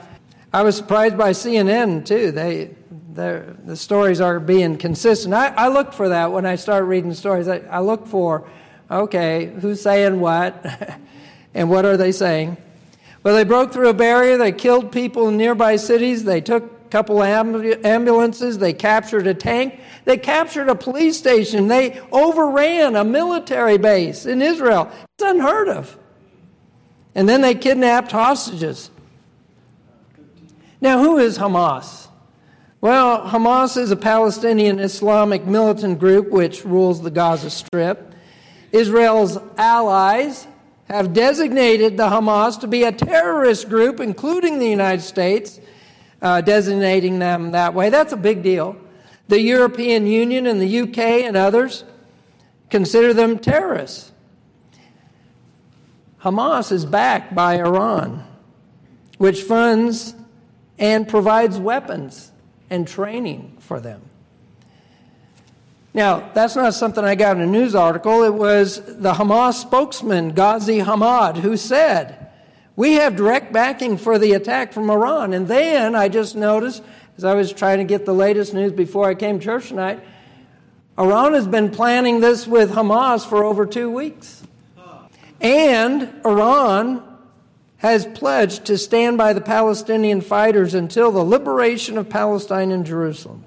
I 0.52 0.62
was 0.62 0.76
surprised 0.76 1.18
by 1.18 1.30
CNN, 1.32 2.06
too. 2.06 2.30
They, 2.30 2.70
the 3.12 3.74
stories 3.74 4.20
are 4.20 4.38
being 4.38 4.78
consistent. 4.78 5.34
I, 5.34 5.48
I 5.48 5.66
look 5.66 5.92
for 5.92 6.10
that 6.10 6.30
when 6.30 6.46
I 6.46 6.54
start 6.54 6.84
reading 6.84 7.12
stories. 7.12 7.48
I, 7.48 7.58
I 7.68 7.80
look 7.80 8.06
for, 8.06 8.48
okay, 8.88 9.46
who's 9.46 9.82
saying 9.82 10.20
what 10.20 10.64
and 11.54 11.70
what 11.70 11.84
are 11.84 11.96
they 11.96 12.12
saying? 12.12 12.56
Well, 13.24 13.34
they 13.34 13.42
broke 13.42 13.72
through 13.72 13.88
a 13.88 13.94
barrier, 13.94 14.36
they 14.36 14.52
killed 14.52 14.92
people 14.92 15.26
in 15.26 15.36
nearby 15.36 15.74
cities, 15.74 16.22
they 16.22 16.40
took 16.40 16.79
couple 16.90 17.22
ambulances. 17.22 18.58
They 18.58 18.72
captured 18.72 19.26
a 19.26 19.34
tank. 19.34 19.80
They 20.04 20.16
captured 20.16 20.68
a 20.68 20.74
police 20.74 21.16
station. 21.16 21.68
They 21.68 22.00
overran 22.12 22.96
a 22.96 23.04
military 23.04 23.78
base 23.78 24.26
in 24.26 24.42
Israel. 24.42 24.90
It's 25.14 25.28
unheard 25.28 25.68
of. 25.68 25.96
And 27.14 27.28
then 27.28 27.40
they 27.40 27.54
kidnapped 27.54 28.12
hostages. 28.12 28.90
Now, 30.80 31.02
who 31.02 31.18
is 31.18 31.38
Hamas? 31.38 32.08
Well, 32.80 33.26
Hamas 33.26 33.76
is 33.76 33.90
a 33.90 33.96
Palestinian 33.96 34.78
Islamic 34.78 35.44
militant 35.44 35.98
group 35.98 36.30
which 36.30 36.64
rules 36.64 37.02
the 37.02 37.10
Gaza 37.10 37.50
Strip. 37.50 38.14
Israel's 38.72 39.36
allies 39.58 40.46
have 40.84 41.12
designated 41.12 41.96
the 41.96 42.08
Hamas 42.08 42.58
to 42.60 42.66
be 42.66 42.84
a 42.84 42.92
terrorist 42.92 43.68
group, 43.68 44.00
including 44.00 44.58
the 44.58 44.68
United 44.68 45.02
States 45.02 45.60
uh, 46.22 46.40
designating 46.40 47.18
them 47.18 47.52
that 47.52 47.74
way. 47.74 47.90
That's 47.90 48.12
a 48.12 48.16
big 48.16 48.42
deal. 48.42 48.76
The 49.28 49.40
European 49.40 50.06
Union 50.06 50.46
and 50.46 50.60
the 50.60 50.80
UK 50.80 50.98
and 50.98 51.36
others 51.36 51.84
consider 52.68 53.14
them 53.14 53.38
terrorists. 53.38 54.12
Hamas 56.22 56.70
is 56.70 56.84
backed 56.84 57.34
by 57.34 57.58
Iran, 57.58 58.26
which 59.18 59.42
funds 59.42 60.14
and 60.78 61.08
provides 61.08 61.58
weapons 61.58 62.32
and 62.68 62.86
training 62.86 63.56
for 63.60 63.80
them. 63.80 64.02
Now, 65.92 66.30
that's 66.34 66.54
not 66.54 66.74
something 66.74 67.04
I 67.04 67.14
got 67.14 67.36
in 67.36 67.42
a 67.42 67.46
news 67.46 67.74
article. 67.74 68.22
It 68.22 68.34
was 68.34 68.80
the 68.84 69.14
Hamas 69.14 69.54
spokesman, 69.54 70.30
Ghazi 70.34 70.78
Hamad, 70.78 71.38
who 71.38 71.56
said 71.56 72.19
we 72.76 72.94
have 72.94 73.16
direct 73.16 73.52
backing 73.52 73.96
for 73.98 74.18
the 74.18 74.32
attack 74.32 74.72
from 74.72 74.90
Iran. 74.90 75.32
And 75.32 75.46
then 75.48 75.94
I 75.94 76.08
just 76.08 76.36
noticed, 76.36 76.82
as 77.16 77.24
I 77.24 77.34
was 77.34 77.52
trying 77.52 77.78
to 77.78 77.84
get 77.84 78.06
the 78.06 78.14
latest 78.14 78.54
news 78.54 78.72
before 78.72 79.08
I 79.08 79.14
came 79.14 79.38
to 79.38 79.44
church 79.44 79.68
tonight, 79.68 80.00
Iran 80.98 81.34
has 81.34 81.46
been 81.46 81.70
planning 81.70 82.20
this 82.20 82.46
with 82.46 82.72
Hamas 82.72 83.26
for 83.26 83.44
over 83.44 83.66
two 83.66 83.90
weeks. 83.90 84.42
And 85.40 86.20
Iran 86.24 87.02
has 87.78 88.04
pledged 88.04 88.66
to 88.66 88.76
stand 88.76 89.16
by 89.16 89.32
the 89.32 89.40
Palestinian 89.40 90.20
fighters 90.20 90.74
until 90.74 91.10
the 91.10 91.24
liberation 91.24 91.96
of 91.96 92.10
Palestine 92.10 92.70
and 92.72 92.84
Jerusalem. 92.84 93.44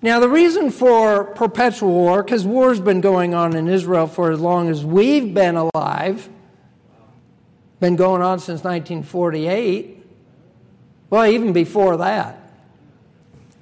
Now, 0.00 0.20
the 0.20 0.28
reason 0.28 0.70
for 0.70 1.24
perpetual 1.24 1.92
war, 1.92 2.22
because 2.22 2.46
war's 2.46 2.80
been 2.80 3.00
going 3.02 3.34
on 3.34 3.54
in 3.54 3.68
Israel 3.68 4.06
for 4.06 4.30
as 4.30 4.40
long 4.40 4.70
as 4.70 4.84
we've 4.84 5.34
been 5.34 5.56
alive, 5.56 6.30
been 7.80 7.96
going 7.96 8.22
on 8.22 8.38
since 8.38 8.64
1948. 8.64 10.04
Well, 11.10 11.26
even 11.26 11.52
before 11.52 11.96
that. 11.98 12.38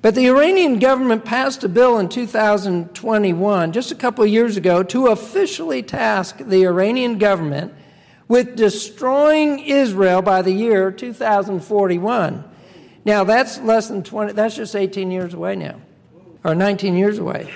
But 0.02 0.14
the 0.14 0.28
Iranian 0.28 0.78
government 0.78 1.25
passed 1.25 1.64
a 1.64 1.68
bill 1.68 1.99
in 1.99 2.08
2021, 2.08 3.73
just 3.73 3.90
a 3.90 3.94
couple 3.94 4.23
of 4.23 4.30
years 4.30 4.56
ago, 4.56 4.82
to 4.85 5.08
officially 5.08 5.82
task 5.82 6.38
the 6.38 6.64
Iranian 6.64 7.18
government 7.18 7.75
with 8.28 8.56
destroying 8.56 9.61
Israel 9.61 10.23
by 10.23 10.42
the 10.42 10.52
year 10.52 10.90
2041. 10.90 12.44
Now, 13.04 13.25
that's 13.25 13.58
less 13.61 13.88
than 13.88 14.02
20, 14.02 14.32
that's 14.32 14.56
just 14.56 14.75
18 14.75 15.11
years 15.11 15.35
away 15.35 15.56
now, 15.56 15.80
or 16.44 16.54
19 16.54 16.96
years 16.96 17.18
away. 17.18 17.52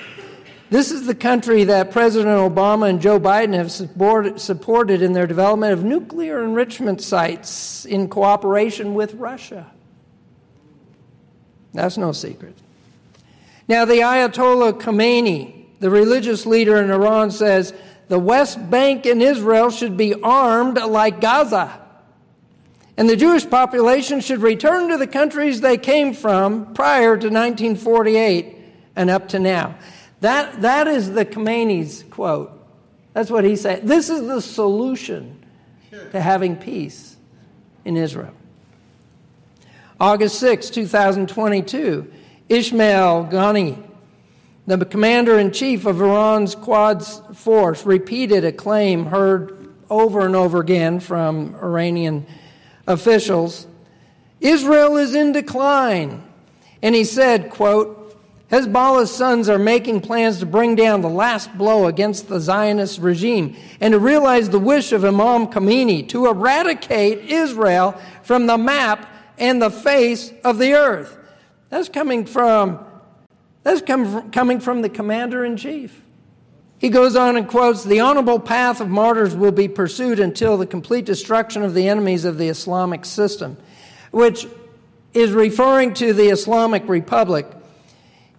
This 0.70 0.92
is 0.92 1.04
the 1.04 1.16
country 1.16 1.64
that 1.64 1.90
President 1.90 2.30
Obama 2.30 2.88
and 2.88 3.02
Joe 3.02 3.18
Biden 3.18 3.54
have 3.54 3.72
supported 3.72 5.02
in 5.02 5.12
their 5.12 5.26
development 5.26 5.72
of 5.72 5.82
nuclear 5.82 6.44
enrichment 6.44 7.02
sites 7.02 7.84
in 7.84 8.08
cooperation 8.08 8.94
with 8.94 9.14
Russia. 9.14 9.68
That's 11.74 11.98
no 11.98 12.12
secret. 12.12 12.56
Now, 13.66 13.84
the 13.84 13.94
Ayatollah 13.94 14.80
Khomeini, 14.80 15.66
the 15.80 15.90
religious 15.90 16.46
leader 16.46 16.76
in 16.76 16.90
Iran, 16.90 17.32
says 17.32 17.74
the 18.06 18.20
West 18.20 18.70
Bank 18.70 19.06
in 19.06 19.20
Israel 19.20 19.70
should 19.70 19.96
be 19.96 20.14
armed 20.22 20.76
like 20.76 21.20
Gaza. 21.20 21.80
And 22.96 23.08
the 23.08 23.16
Jewish 23.16 23.48
population 23.48 24.20
should 24.20 24.40
return 24.40 24.88
to 24.90 24.96
the 24.96 25.06
countries 25.06 25.60
they 25.60 25.78
came 25.78 26.12
from 26.12 26.74
prior 26.74 27.16
to 27.16 27.28
1948 27.28 28.56
and 28.94 29.10
up 29.10 29.28
to 29.30 29.40
now. 29.40 29.76
That, 30.20 30.62
that 30.62 30.86
is 30.86 31.12
the 31.12 31.24
Khomeini's 31.24 32.04
quote. 32.10 32.52
That's 33.12 33.30
what 33.30 33.44
he 33.44 33.56
said. 33.56 33.86
This 33.86 34.10
is 34.10 34.26
the 34.26 34.40
solution 34.40 35.42
to 36.12 36.20
having 36.20 36.56
peace 36.56 37.16
in 37.84 37.96
Israel. 37.96 38.34
August 39.98 40.38
6, 40.38 40.70
2022, 40.70 42.10
Ismail 42.48 43.28
Qaani, 43.30 43.82
the 44.66 44.84
commander 44.84 45.38
in 45.38 45.50
chief 45.50 45.84
of 45.84 46.00
Iran's 46.00 46.54
Quds 46.54 47.20
force, 47.34 47.84
repeated 47.84 48.44
a 48.44 48.52
claim 48.52 49.06
heard 49.06 49.74
over 49.90 50.24
and 50.24 50.36
over 50.36 50.60
again 50.60 51.00
from 51.00 51.54
Iranian 51.56 52.26
officials 52.86 53.66
Israel 54.40 54.96
is 54.96 55.14
in 55.14 55.32
decline. 55.32 56.22
And 56.82 56.94
he 56.94 57.04
said, 57.04 57.50
quote, 57.50 57.99
Hezbollah's 58.50 59.14
sons 59.14 59.48
are 59.48 59.60
making 59.60 60.00
plans 60.00 60.40
to 60.40 60.46
bring 60.46 60.74
down 60.74 61.02
the 61.02 61.08
last 61.08 61.56
blow 61.56 61.86
against 61.86 62.28
the 62.28 62.40
Zionist 62.40 62.98
regime 62.98 63.56
and 63.80 63.92
to 63.92 63.98
realize 63.98 64.50
the 64.50 64.58
wish 64.58 64.90
of 64.90 65.04
Imam 65.04 65.46
Khomeini 65.46 66.08
to 66.08 66.26
eradicate 66.26 67.30
Israel 67.30 67.92
from 68.24 68.46
the 68.46 68.58
map 68.58 69.08
and 69.38 69.62
the 69.62 69.70
face 69.70 70.32
of 70.42 70.58
the 70.58 70.74
earth. 70.74 71.16
That's 71.68 71.88
coming 71.88 72.26
from 72.26 72.84
that's 73.62 73.82
coming 73.82 74.58
from 74.58 74.82
the 74.82 74.88
commander 74.88 75.44
in 75.44 75.56
chief. 75.56 76.02
He 76.78 76.88
goes 76.88 77.14
on 77.14 77.36
and 77.36 77.46
quotes 77.46 77.84
The 77.84 78.00
honorable 78.00 78.40
path 78.40 78.80
of 78.80 78.88
martyrs 78.88 79.36
will 79.36 79.52
be 79.52 79.68
pursued 79.68 80.18
until 80.18 80.56
the 80.56 80.66
complete 80.66 81.04
destruction 81.04 81.62
of 81.62 81.74
the 81.74 81.88
enemies 81.88 82.24
of 82.24 82.38
the 82.38 82.48
Islamic 82.48 83.04
system, 83.04 83.58
which 84.10 84.48
is 85.12 85.32
referring 85.32 85.94
to 85.94 86.12
the 86.12 86.30
Islamic 86.30 86.88
Republic 86.88 87.46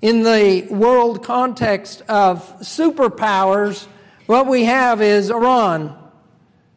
in 0.02 0.24
the 0.24 0.68
world 0.70 1.24
context 1.24 2.02
of 2.08 2.60
superpowers, 2.60 3.86
what 4.26 4.48
we 4.48 4.64
have 4.66 5.02
is 5.02 5.30
Iran, 5.30 5.96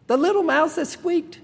the 0.06 0.16
little 0.16 0.42
mouse 0.42 0.74
that 0.74 0.86
squeaked. 0.86 1.40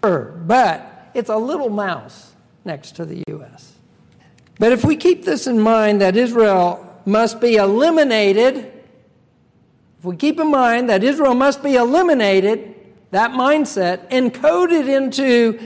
But 0.00 1.10
it's 1.14 1.30
a 1.30 1.36
little 1.36 1.70
mouse 1.70 2.34
next 2.64 2.92
to 2.96 3.04
the 3.04 3.22
U.S. 3.28 3.72
But 4.58 4.72
if 4.72 4.84
we 4.84 4.96
keep 4.96 5.24
this 5.24 5.46
in 5.46 5.60
mind 5.60 6.00
that 6.00 6.16
Israel 6.16 7.00
must 7.04 7.40
be 7.40 7.56
eliminated, 7.56 8.56
if 9.98 10.04
we 10.04 10.16
keep 10.16 10.40
in 10.40 10.50
mind 10.50 10.88
that 10.90 11.04
Israel 11.04 11.34
must 11.34 11.62
be 11.62 11.74
eliminated, 11.74 12.74
that 13.10 13.32
mindset 13.32 14.08
encoded 14.10 14.88
into 14.88 15.60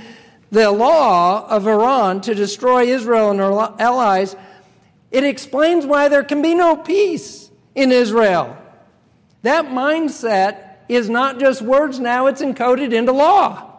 the 0.51 0.71
law 0.71 1.47
of 1.49 1.67
Iran 1.67 2.21
to 2.23 2.35
destroy 2.35 2.85
Israel 2.85 3.31
and 3.31 3.41
her 3.41 3.75
allies, 3.79 4.35
it 5.11 5.25
explains 5.25 5.87
why 5.87 6.09
there 6.09 6.25
can 6.25 6.43
be 6.43 6.55
no 6.55 6.77
peace 6.77 7.51
in 7.75 7.93
Israel. 7.93 8.57
That 9.43 9.67
mindset 9.67 10.77
is 10.89 11.09
not 11.09 11.39
just 11.39 11.63
words 11.63 12.01
now, 12.01 12.27
it's 12.27 12.43
encoded 12.43 12.93
into 12.93 13.13
law. 13.13 13.71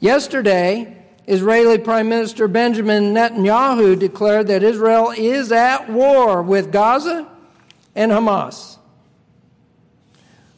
Yesterday, 0.00 0.98
Israeli 1.26 1.78
Prime 1.78 2.10
Minister 2.10 2.46
Benjamin 2.46 3.14
Netanyahu 3.14 3.98
declared 3.98 4.48
that 4.48 4.62
Israel 4.62 5.12
is 5.16 5.50
at 5.50 5.88
war 5.88 6.42
with 6.42 6.70
Gaza 6.70 7.26
and 7.94 8.12
Hamas, 8.12 8.76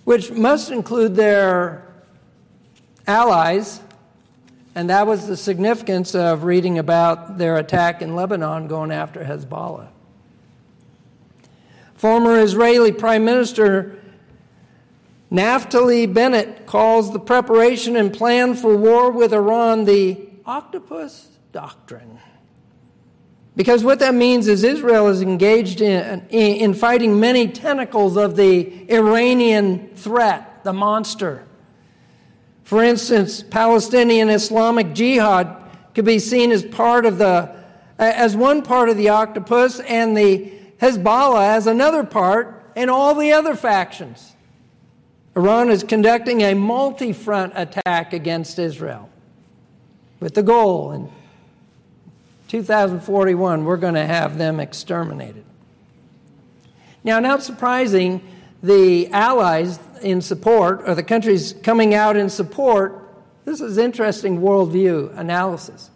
which 0.02 0.32
must 0.32 0.72
include 0.72 1.14
their 1.14 1.86
allies 3.06 3.80
and 4.76 4.90
that 4.90 5.06
was 5.06 5.26
the 5.26 5.38
significance 5.38 6.14
of 6.14 6.44
reading 6.44 6.78
about 6.78 7.38
their 7.38 7.56
attack 7.56 8.02
in 8.02 8.14
Lebanon 8.14 8.68
going 8.68 8.92
after 8.92 9.24
Hezbollah. 9.24 9.88
Former 11.94 12.38
Israeli 12.38 12.92
Prime 12.92 13.24
Minister 13.24 13.98
Naftali 15.32 16.12
Bennett 16.12 16.66
calls 16.66 17.10
the 17.10 17.18
preparation 17.18 17.96
and 17.96 18.12
plan 18.12 18.54
for 18.54 18.76
war 18.76 19.10
with 19.10 19.32
Iran 19.32 19.86
the 19.86 20.28
octopus 20.44 21.28
doctrine. 21.52 22.20
Because 23.56 23.82
what 23.82 24.00
that 24.00 24.14
means 24.14 24.46
is 24.46 24.62
Israel 24.62 25.08
is 25.08 25.22
engaged 25.22 25.80
in, 25.80 26.28
in 26.28 26.74
fighting 26.74 27.18
many 27.18 27.48
tentacles 27.48 28.18
of 28.18 28.36
the 28.36 28.92
Iranian 28.92 29.88
threat, 29.94 30.62
the 30.64 30.74
monster. 30.74 31.45
For 32.66 32.82
instance, 32.82 33.44
Palestinian 33.44 34.28
Islamic 34.28 34.92
Jihad 34.92 35.56
could 35.94 36.04
be 36.04 36.18
seen 36.18 36.50
as 36.50 36.64
part 36.64 37.06
of 37.06 37.16
the 37.16 37.54
as 37.96 38.36
one 38.36 38.60
part 38.62 38.88
of 38.88 38.96
the 38.96 39.08
octopus 39.10 39.78
and 39.78 40.16
the 40.16 40.50
Hezbollah 40.80 41.46
as 41.56 41.68
another 41.68 42.02
part 42.02 42.72
and 42.74 42.90
all 42.90 43.14
the 43.14 43.30
other 43.30 43.54
factions. 43.54 44.34
Iran 45.36 45.70
is 45.70 45.84
conducting 45.84 46.40
a 46.40 46.54
multi-front 46.54 47.52
attack 47.54 48.12
against 48.12 48.58
Israel 48.58 49.10
with 50.18 50.34
the 50.34 50.42
goal 50.42 50.90
in 50.90 51.08
2041 52.48 53.64
we're 53.64 53.76
going 53.76 53.94
to 53.94 54.06
have 54.06 54.38
them 54.38 54.58
exterminated. 54.58 55.44
Now, 57.04 57.20
not 57.20 57.44
surprising, 57.44 58.26
the 58.60 59.06
allies 59.12 59.78
in 60.02 60.20
support, 60.20 60.82
or 60.86 60.94
the 60.94 61.02
countries 61.02 61.54
coming 61.62 61.94
out 61.94 62.16
in 62.16 62.28
support, 62.28 63.02
this 63.44 63.60
is 63.60 63.78
interesting 63.78 64.40
worldview 64.40 65.16
analysis. 65.16 65.90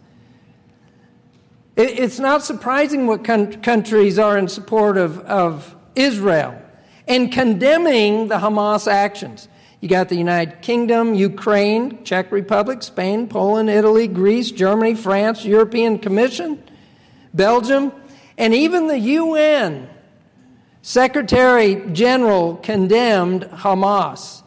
It's 1.75 2.19
not 2.19 2.43
surprising 2.43 3.07
what 3.07 3.23
countries 3.23 4.19
are 4.19 4.37
in 4.37 4.47
support 4.47 4.97
of, 4.97 5.19
of 5.21 5.75
Israel 5.95 6.61
and 7.07 7.31
condemning 7.31 8.27
the 8.27 8.37
Hamas 8.37 8.91
actions. 8.91 9.47
You 9.79 9.89
got 9.89 10.09
the 10.09 10.15
United 10.15 10.61
Kingdom, 10.61 11.15
Ukraine, 11.15 12.03
Czech 12.03 12.31
Republic, 12.31 12.83
Spain, 12.83 13.27
Poland, 13.27 13.69
Italy, 13.69 14.07
Greece, 14.07 14.51
Germany, 14.51 14.93
France, 14.93 15.43
European 15.43 15.97
Commission, 15.97 16.61
Belgium, 17.33 17.91
and 18.37 18.53
even 18.53 18.87
the 18.87 18.99
UN 18.99 19.89
Secretary 20.81 21.75
General 21.91 22.55
condemned 22.55 23.43
Hamas, 23.43 24.41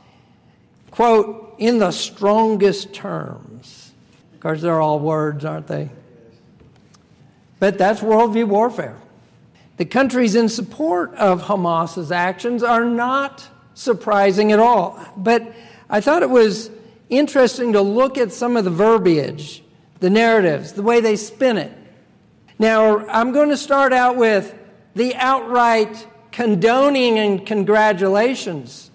quote, 0.90 1.54
in 1.58 1.78
the 1.78 1.92
strongest 1.92 2.92
terms. 2.92 3.92
Of 4.34 4.40
course, 4.40 4.60
they're 4.60 4.80
all 4.80 4.98
words, 4.98 5.44
aren't 5.44 5.68
they? 5.68 5.90
But 7.60 7.78
that's 7.78 8.00
worldview 8.00 8.48
warfare. 8.48 8.96
The 9.76 9.84
countries 9.84 10.34
in 10.34 10.48
support 10.48 11.14
of 11.14 11.42
Hamas's 11.42 12.12
actions 12.12 12.62
are 12.62 12.84
not 12.84 13.48
surprising 13.74 14.52
at 14.52 14.58
all. 14.58 14.98
But 15.16 15.52
I 15.88 16.00
thought 16.00 16.22
it 16.22 16.30
was 16.30 16.70
interesting 17.08 17.72
to 17.72 17.80
look 17.80 18.18
at 18.18 18.32
some 18.32 18.56
of 18.56 18.64
the 18.64 18.70
verbiage, 18.70 19.62
the 20.00 20.10
narratives, 20.10 20.72
the 20.72 20.82
way 20.82 21.00
they 21.00 21.16
spin 21.16 21.58
it. 21.58 21.72
Now, 22.58 23.06
I'm 23.06 23.32
going 23.32 23.48
to 23.48 23.56
start 23.56 23.92
out 23.92 24.16
with 24.16 24.54
the 24.94 25.14
outright 25.16 26.06
condoning 26.34 27.16
and 27.16 27.46
congratulations 27.46 28.90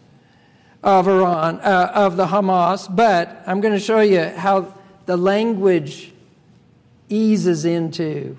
of 0.84 1.08
Iran, 1.08 1.62
uh, 1.62 1.89
of 1.95 2.17
the 2.17 2.25
Hamas, 2.25 2.93
but 2.93 3.43
I'm 3.47 3.62
going 3.62 3.73
to 3.73 3.80
show 3.80 4.02
you 4.02 4.25
how 4.25 4.73
the 5.06 5.15
language 5.15 6.12
eases 7.08 7.63
into 7.63 8.38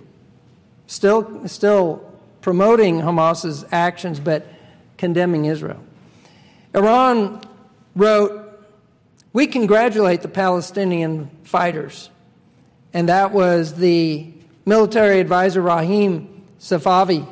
still, 0.87 1.49
still 1.49 2.13
promoting 2.43 3.01
Hamas's 3.01 3.65
actions, 3.73 4.21
but 4.21 4.47
condemning 4.99 5.47
Israel. 5.47 5.83
Iran 6.75 7.41
wrote, 7.97 8.63
We 9.33 9.47
congratulate 9.47 10.21
the 10.21 10.29
Palestinian 10.29 11.31
fighters. 11.43 12.11
And 12.93 13.09
that 13.09 13.33
was 13.33 13.77
the 13.77 14.31
military 14.67 15.21
advisor 15.21 15.63
Rahim 15.63 16.45
Safavi 16.61 17.27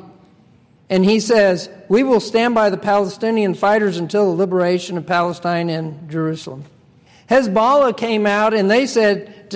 and 0.89 1.05
he 1.05 1.19
says, 1.19 1.69
We 1.87 2.03
will 2.03 2.19
stand 2.19 2.55
by 2.55 2.69
the 2.69 2.77
Palestinian 2.77 3.53
fighters 3.53 3.97
until 3.97 4.25
the 4.25 4.37
liberation 4.37 4.97
of 4.97 5.05
Palestine 5.05 5.69
and 5.69 6.09
Jerusalem. 6.09 6.65
Hezbollah 7.29 7.95
came 7.95 8.25
out 8.25 8.53
and 8.53 8.69
they 8.69 8.87
said 8.87 9.51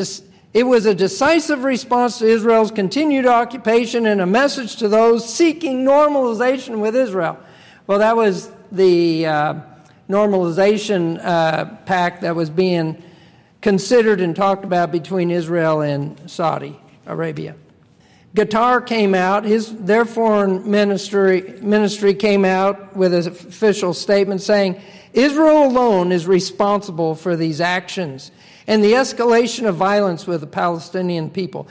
it 0.53 0.63
was 0.63 0.85
a 0.85 0.93
decisive 0.93 1.63
response 1.63 2.19
to 2.19 2.27
Israel's 2.27 2.69
continued 2.69 3.25
occupation 3.25 4.05
and 4.05 4.21
a 4.21 4.27
message 4.27 4.75
to 4.77 4.87
those 4.87 5.31
seeking 5.31 5.83
normalization 5.83 6.79
with 6.79 6.95
Israel. 6.95 7.39
Well, 7.87 7.99
that 7.99 8.15
was 8.15 8.51
the 8.71 9.25
uh, 9.25 9.55
normalization 10.07 11.19
uh, 11.23 11.65
pact 11.85 12.21
that 12.21 12.35
was 12.35 12.51
being 12.51 13.01
considered 13.61 14.21
and 14.21 14.35
talked 14.35 14.63
about 14.63 14.91
between 14.91 15.31
Israel 15.31 15.81
and 15.81 16.29
Saudi 16.29 16.79
Arabia. 17.07 17.55
Qatar 18.35 18.85
came 18.85 19.13
out, 19.13 19.43
his, 19.43 19.75
their 19.75 20.05
foreign 20.05 20.69
ministry, 20.69 21.55
ministry 21.61 22.15
came 22.15 22.45
out 22.45 22.95
with 22.95 23.13
an 23.13 23.27
official 23.27 23.93
statement 23.93 24.41
saying 24.41 24.81
Israel 25.13 25.65
alone 25.67 26.11
is 26.11 26.25
responsible 26.25 27.13
for 27.13 27.35
these 27.35 27.61
actions 27.61 28.31
and 28.65 28.83
the 28.83 28.93
escalation 28.93 29.67
of 29.67 29.75
violence 29.75 30.25
with 30.25 30.41
the 30.41 30.47
Palestinian 30.47 31.29
people. 31.29 31.67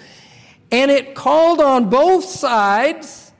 And 0.70 0.90
it 0.90 1.16
called 1.16 1.60
on 1.60 1.90
both 1.90 2.24
sides 2.24 3.32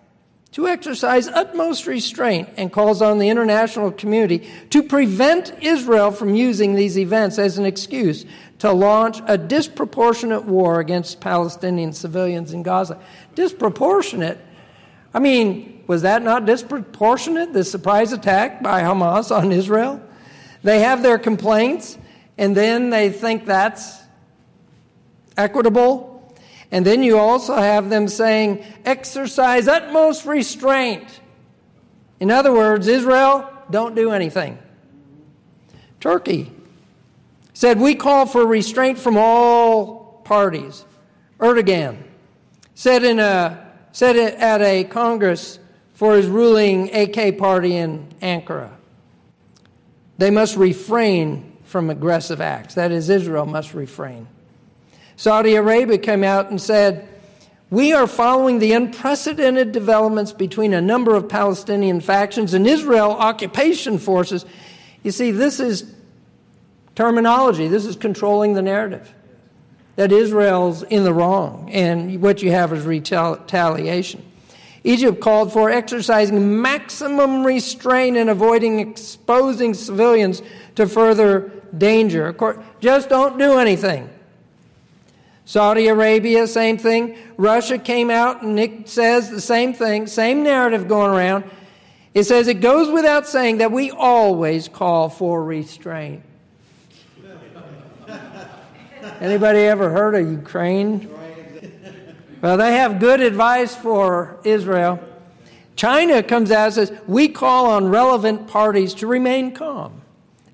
to 0.52 0.66
exercise 0.66 1.28
utmost 1.28 1.86
restraint 1.86 2.48
and 2.56 2.72
calls 2.72 3.00
on 3.00 3.18
the 3.18 3.28
international 3.28 3.90
community 3.92 4.50
to 4.70 4.82
prevent 4.82 5.54
Israel 5.62 6.10
from 6.10 6.34
using 6.34 6.74
these 6.74 6.98
events 6.98 7.38
as 7.38 7.56
an 7.56 7.64
excuse 7.64 8.26
to 8.62 8.70
launch 8.70 9.20
a 9.26 9.36
disproportionate 9.36 10.44
war 10.44 10.78
against 10.78 11.20
Palestinian 11.20 11.92
civilians 11.92 12.52
in 12.52 12.62
Gaza. 12.62 12.96
Disproportionate? 13.34 14.38
I 15.12 15.18
mean, 15.18 15.82
was 15.88 16.02
that 16.02 16.22
not 16.22 16.46
disproportionate, 16.46 17.52
the 17.52 17.64
surprise 17.64 18.12
attack 18.12 18.62
by 18.62 18.82
Hamas 18.82 19.36
on 19.36 19.50
Israel? 19.50 20.00
They 20.62 20.78
have 20.78 21.02
their 21.02 21.18
complaints, 21.18 21.98
and 22.38 22.56
then 22.56 22.90
they 22.90 23.10
think 23.10 23.46
that's 23.46 23.98
equitable. 25.36 26.32
And 26.70 26.86
then 26.86 27.02
you 27.02 27.18
also 27.18 27.56
have 27.56 27.90
them 27.90 28.06
saying, 28.06 28.64
exercise 28.84 29.66
utmost 29.66 30.24
restraint. 30.24 31.18
In 32.20 32.30
other 32.30 32.52
words, 32.52 32.86
Israel, 32.86 33.50
don't 33.72 33.96
do 33.96 34.12
anything. 34.12 34.56
Turkey, 35.98 36.52
said, 37.62 37.78
We 37.78 37.94
call 37.94 38.26
for 38.26 38.44
restraint 38.44 38.98
from 38.98 39.16
all 39.16 40.20
parties. 40.24 40.84
Erdogan 41.38 41.96
said, 42.74 43.04
in 43.04 43.20
a, 43.20 43.72
said 43.92 44.16
it 44.16 44.34
at 44.34 44.60
a 44.60 44.82
Congress 44.82 45.60
for 45.94 46.16
his 46.16 46.26
ruling 46.26 46.92
AK 46.92 47.38
party 47.38 47.76
in 47.76 48.08
Ankara. 48.20 48.72
They 50.18 50.32
must 50.32 50.56
refrain 50.56 51.56
from 51.62 51.88
aggressive 51.88 52.40
acts. 52.40 52.74
That 52.74 52.90
is, 52.90 53.08
Israel 53.08 53.46
must 53.46 53.74
refrain. 53.74 54.26
Saudi 55.14 55.54
Arabia 55.54 55.98
came 55.98 56.24
out 56.24 56.50
and 56.50 56.60
said, 56.60 57.08
We 57.70 57.92
are 57.92 58.08
following 58.08 58.58
the 58.58 58.72
unprecedented 58.72 59.70
developments 59.70 60.32
between 60.32 60.74
a 60.74 60.80
number 60.80 61.14
of 61.14 61.28
Palestinian 61.28 62.00
factions 62.00 62.54
and 62.54 62.66
Israel 62.66 63.12
occupation 63.12 63.98
forces. 63.98 64.44
You 65.04 65.12
see, 65.12 65.30
this 65.30 65.60
is 65.60 66.01
terminology. 66.94 67.68
This 67.68 67.86
is 67.86 67.96
controlling 67.96 68.54
the 68.54 68.62
narrative 68.62 69.14
that 69.96 70.10
Israel's 70.10 70.82
in 70.84 71.04
the 71.04 71.12
wrong, 71.12 71.70
and 71.70 72.20
what 72.22 72.42
you 72.42 72.50
have 72.50 72.72
is 72.72 72.84
retaliation. 72.84 74.24
Egypt 74.84 75.20
called 75.20 75.52
for 75.52 75.70
exercising 75.70 76.60
maximum 76.60 77.44
restraint 77.44 78.16
and 78.16 78.28
avoiding 78.28 78.80
exposing 78.80 79.74
civilians 79.74 80.42
to 80.74 80.86
further 80.86 81.52
danger. 81.76 82.32
Course, 82.32 82.58
just 82.80 83.08
don't 83.08 83.38
do 83.38 83.58
anything. 83.58 84.08
Saudi 85.44 85.88
Arabia, 85.88 86.46
same 86.46 86.78
thing. 86.78 87.16
Russia 87.36 87.78
came 87.78 88.10
out 88.10 88.42
and 88.42 88.58
it 88.58 88.88
says 88.88 89.30
the 89.30 89.40
same 89.40 89.72
thing, 89.72 90.06
same 90.06 90.42
narrative 90.42 90.88
going 90.88 91.10
around. 91.10 91.44
It 92.14 92.24
says 92.24 92.48
it 92.48 92.60
goes 92.60 92.90
without 92.90 93.26
saying 93.26 93.58
that 93.58 93.72
we 93.72 93.90
always 93.90 94.68
call 94.68 95.08
for 95.08 95.44
restraint. 95.44 96.22
Anybody 99.22 99.60
ever 99.60 99.88
heard 99.88 100.16
of 100.16 100.28
Ukraine? 100.28 101.08
Well, 102.40 102.56
they 102.56 102.72
have 102.72 102.98
good 102.98 103.20
advice 103.20 103.72
for 103.72 104.36
Israel. 104.42 104.98
China 105.76 106.24
comes 106.24 106.50
out 106.50 106.64
and 106.64 106.74
says, 106.74 106.92
We 107.06 107.28
call 107.28 107.66
on 107.66 107.86
relevant 107.86 108.48
parties 108.48 108.94
to 108.94 109.06
remain 109.06 109.52
calm, 109.52 110.02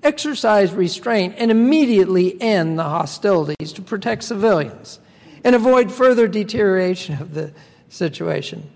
exercise 0.03 0.71
restraint, 0.71 1.33
and 1.39 1.49
immediately 1.49 2.39
end 2.39 2.77
the 2.77 2.83
hostilities 2.83 3.73
to 3.73 3.81
protect 3.81 4.21
civilians 4.21 4.99
and 5.43 5.55
avoid 5.55 5.91
further 5.91 6.27
deterioration 6.27 7.19
of 7.19 7.33
the 7.33 7.51
situation. 7.89 8.69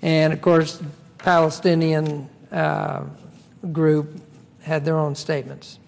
And 0.00 0.32
of 0.32 0.40
course, 0.40 0.80
Palestinian 1.18 2.30
uh, 2.50 3.02
group 3.70 4.18
had 4.62 4.86
their 4.86 4.96
own 4.96 5.14
statements. 5.14 5.78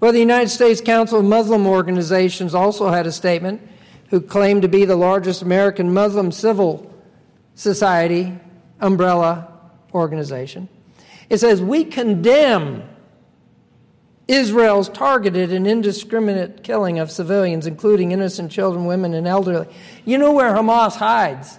Well, 0.00 0.12
the 0.12 0.18
United 0.18 0.48
States 0.48 0.80
Council 0.80 1.18
of 1.18 1.26
Muslim 1.26 1.66
Organizations 1.66 2.54
also 2.54 2.88
had 2.88 3.06
a 3.06 3.12
statement 3.12 3.60
who 4.08 4.22
claimed 4.22 4.62
to 4.62 4.68
be 4.68 4.86
the 4.86 4.96
largest 4.96 5.42
American 5.42 5.92
Muslim 5.92 6.32
civil 6.32 6.92
society 7.54 8.38
umbrella 8.80 9.52
organization. 9.92 10.68
It 11.28 11.38
says, 11.38 11.60
We 11.60 11.84
condemn 11.84 12.82
Israel's 14.26 14.88
targeted 14.88 15.52
and 15.52 15.66
indiscriminate 15.66 16.62
killing 16.62 16.98
of 16.98 17.10
civilians, 17.10 17.66
including 17.66 18.12
innocent 18.12 18.50
children, 18.50 18.86
women, 18.86 19.12
and 19.12 19.26
elderly. 19.26 19.68
You 20.06 20.16
know 20.16 20.32
where 20.32 20.54
Hamas 20.54 20.96
hides? 20.96 21.58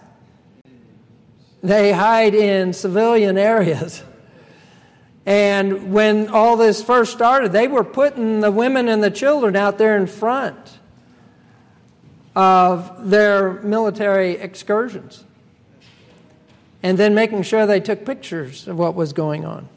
They 1.61 1.91
hide 1.91 2.33
in 2.33 2.73
civilian 2.73 3.37
areas. 3.37 4.03
And 5.25 5.93
when 5.93 6.29
all 6.29 6.57
this 6.57 6.83
first 6.83 7.13
started, 7.13 7.51
they 7.51 7.67
were 7.67 7.83
putting 7.83 8.39
the 8.39 8.51
women 8.51 8.87
and 8.87 9.03
the 9.03 9.11
children 9.11 9.55
out 9.55 9.77
there 9.77 9.95
in 9.95 10.07
front 10.07 10.57
of 12.35 13.09
their 13.09 13.53
military 13.61 14.31
excursions. 14.31 15.23
And 16.81 16.97
then 16.97 17.13
making 17.13 17.43
sure 17.43 17.67
they 17.67 17.79
took 17.79 18.05
pictures 18.05 18.67
of 18.67 18.77
what 18.79 18.95
was 18.95 19.13
going 19.13 19.45
on. 19.45 19.69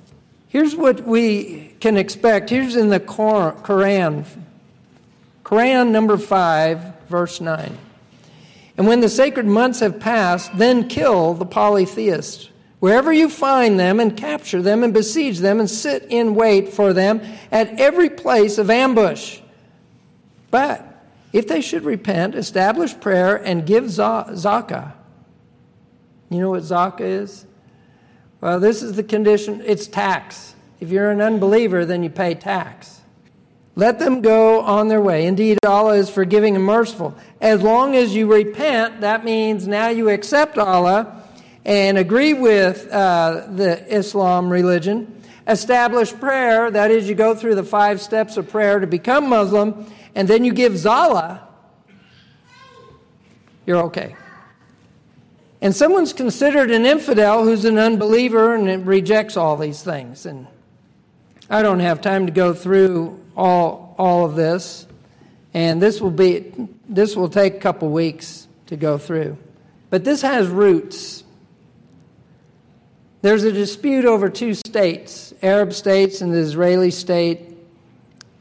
Here's 0.48 0.74
what 0.74 1.02
we 1.02 1.74
can 1.80 1.96
expect. 1.98 2.48
Here's 2.48 2.76
in 2.76 2.88
the 2.88 3.00
Quran, 3.00 4.24
Quran 5.44 5.88
number 5.90 6.16
5, 6.16 7.08
verse 7.08 7.40
9. 7.40 7.76
And 8.76 8.86
when 8.86 9.00
the 9.00 9.08
sacred 9.08 9.46
months 9.46 9.80
have 9.80 10.00
passed, 10.00 10.56
then 10.56 10.88
kill 10.88 11.34
the 11.34 11.44
polytheists 11.44 12.48
wherever 12.84 13.10
you 13.10 13.30
find 13.30 13.80
them, 13.80 13.98
and 13.98 14.14
capture 14.14 14.60
them 14.60 14.84
and 14.84 14.92
besiege 14.92 15.38
them 15.38 15.58
and 15.58 15.70
sit 15.70 16.04
in 16.10 16.34
wait 16.34 16.68
for 16.68 16.92
them 16.92 17.18
at 17.50 17.80
every 17.80 18.10
place 18.10 18.58
of 18.58 18.68
ambush. 18.68 19.40
But 20.50 20.86
if 21.32 21.48
they 21.48 21.62
should 21.62 21.84
repent, 21.84 22.34
establish 22.34 23.00
prayer, 23.00 23.36
and 23.36 23.64
give 23.64 23.84
zakah, 23.84 24.92
you 26.28 26.38
know 26.38 26.50
what 26.50 26.62
zakah 26.62 27.00
is? 27.00 27.46
Well, 28.42 28.60
this 28.60 28.82
is 28.82 28.92
the 28.92 29.02
condition 29.02 29.62
it's 29.64 29.86
tax. 29.86 30.54
If 30.78 30.90
you're 30.90 31.10
an 31.10 31.22
unbeliever, 31.22 31.86
then 31.86 32.02
you 32.02 32.10
pay 32.10 32.34
tax. 32.34 33.00
Let 33.76 33.98
them 33.98 34.20
go 34.20 34.60
on 34.60 34.88
their 34.88 35.00
way. 35.00 35.24
Indeed, 35.24 35.58
Allah 35.64 35.94
is 35.94 36.10
forgiving 36.10 36.54
and 36.54 36.66
merciful. 36.66 37.16
As 37.40 37.62
long 37.62 37.96
as 37.96 38.14
you 38.14 38.30
repent, 38.30 39.00
that 39.00 39.24
means 39.24 39.66
now 39.66 39.88
you 39.88 40.10
accept 40.10 40.58
Allah 40.58 41.23
and 41.64 41.96
agree 41.96 42.34
with 42.34 42.90
uh, 42.90 43.46
the 43.50 43.94
Islam 43.94 44.50
religion, 44.50 45.22
establish 45.46 46.12
prayer, 46.12 46.70
that 46.70 46.90
is, 46.90 47.08
you 47.08 47.14
go 47.14 47.34
through 47.34 47.54
the 47.54 47.64
five 47.64 48.00
steps 48.00 48.36
of 48.36 48.50
prayer 48.50 48.80
to 48.80 48.86
become 48.86 49.28
Muslim, 49.28 49.86
and 50.14 50.28
then 50.28 50.44
you 50.44 50.52
give 50.52 50.76
Zala, 50.76 51.48
you're 53.66 53.84
okay. 53.84 54.14
And 55.60 55.74
someone's 55.74 56.12
considered 56.12 56.70
an 56.70 56.84
infidel 56.84 57.44
who's 57.44 57.64
an 57.64 57.78
unbeliever 57.78 58.54
and 58.54 58.86
rejects 58.86 59.36
all 59.38 59.56
these 59.56 59.82
things. 59.82 60.26
And 60.26 60.46
I 61.48 61.62
don't 61.62 61.80
have 61.80 62.02
time 62.02 62.26
to 62.26 62.32
go 62.32 62.52
through 62.52 63.18
all, 63.34 63.94
all 63.96 64.26
of 64.26 64.36
this. 64.36 64.86
And 65.54 65.80
this 65.80 66.02
will 66.02 66.10
be 66.10 66.52
this 66.86 67.16
will 67.16 67.30
take 67.30 67.54
a 67.54 67.58
couple 67.60 67.88
weeks 67.88 68.46
to 68.66 68.76
go 68.76 68.98
through. 68.98 69.38
But 69.88 70.04
this 70.04 70.20
has 70.20 70.48
roots 70.48 71.23
there's 73.24 73.44
a 73.44 73.52
dispute 73.52 74.04
over 74.04 74.28
two 74.28 74.52
states, 74.52 75.32
Arab 75.42 75.72
states 75.72 76.20
and 76.20 76.30
the 76.30 76.36
Israeli 76.36 76.90
state, 76.90 77.40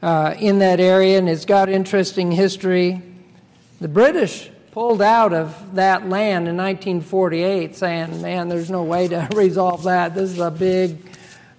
uh, 0.01 0.35
in 0.37 0.59
that 0.59 0.81
area, 0.81 1.17
and 1.17 1.29
it's 1.29 1.45
got 1.45 1.69
interesting 1.69 2.33
history. 2.33 3.01
The 3.79 3.87
British 3.87 4.51
pulled 4.71 5.01
out 5.01 5.31
of 5.31 5.75
that 5.75 6.09
land 6.09 6.49
in 6.49 6.57
1948, 6.57 7.77
saying, 7.77 8.21
Man, 8.21 8.49
there's 8.49 8.69
no 8.69 8.83
way 8.83 9.07
to 9.07 9.29
resolve 9.33 9.83
that. 9.83 10.15
This 10.15 10.31
is 10.31 10.39
a 10.39 10.51
big 10.51 10.97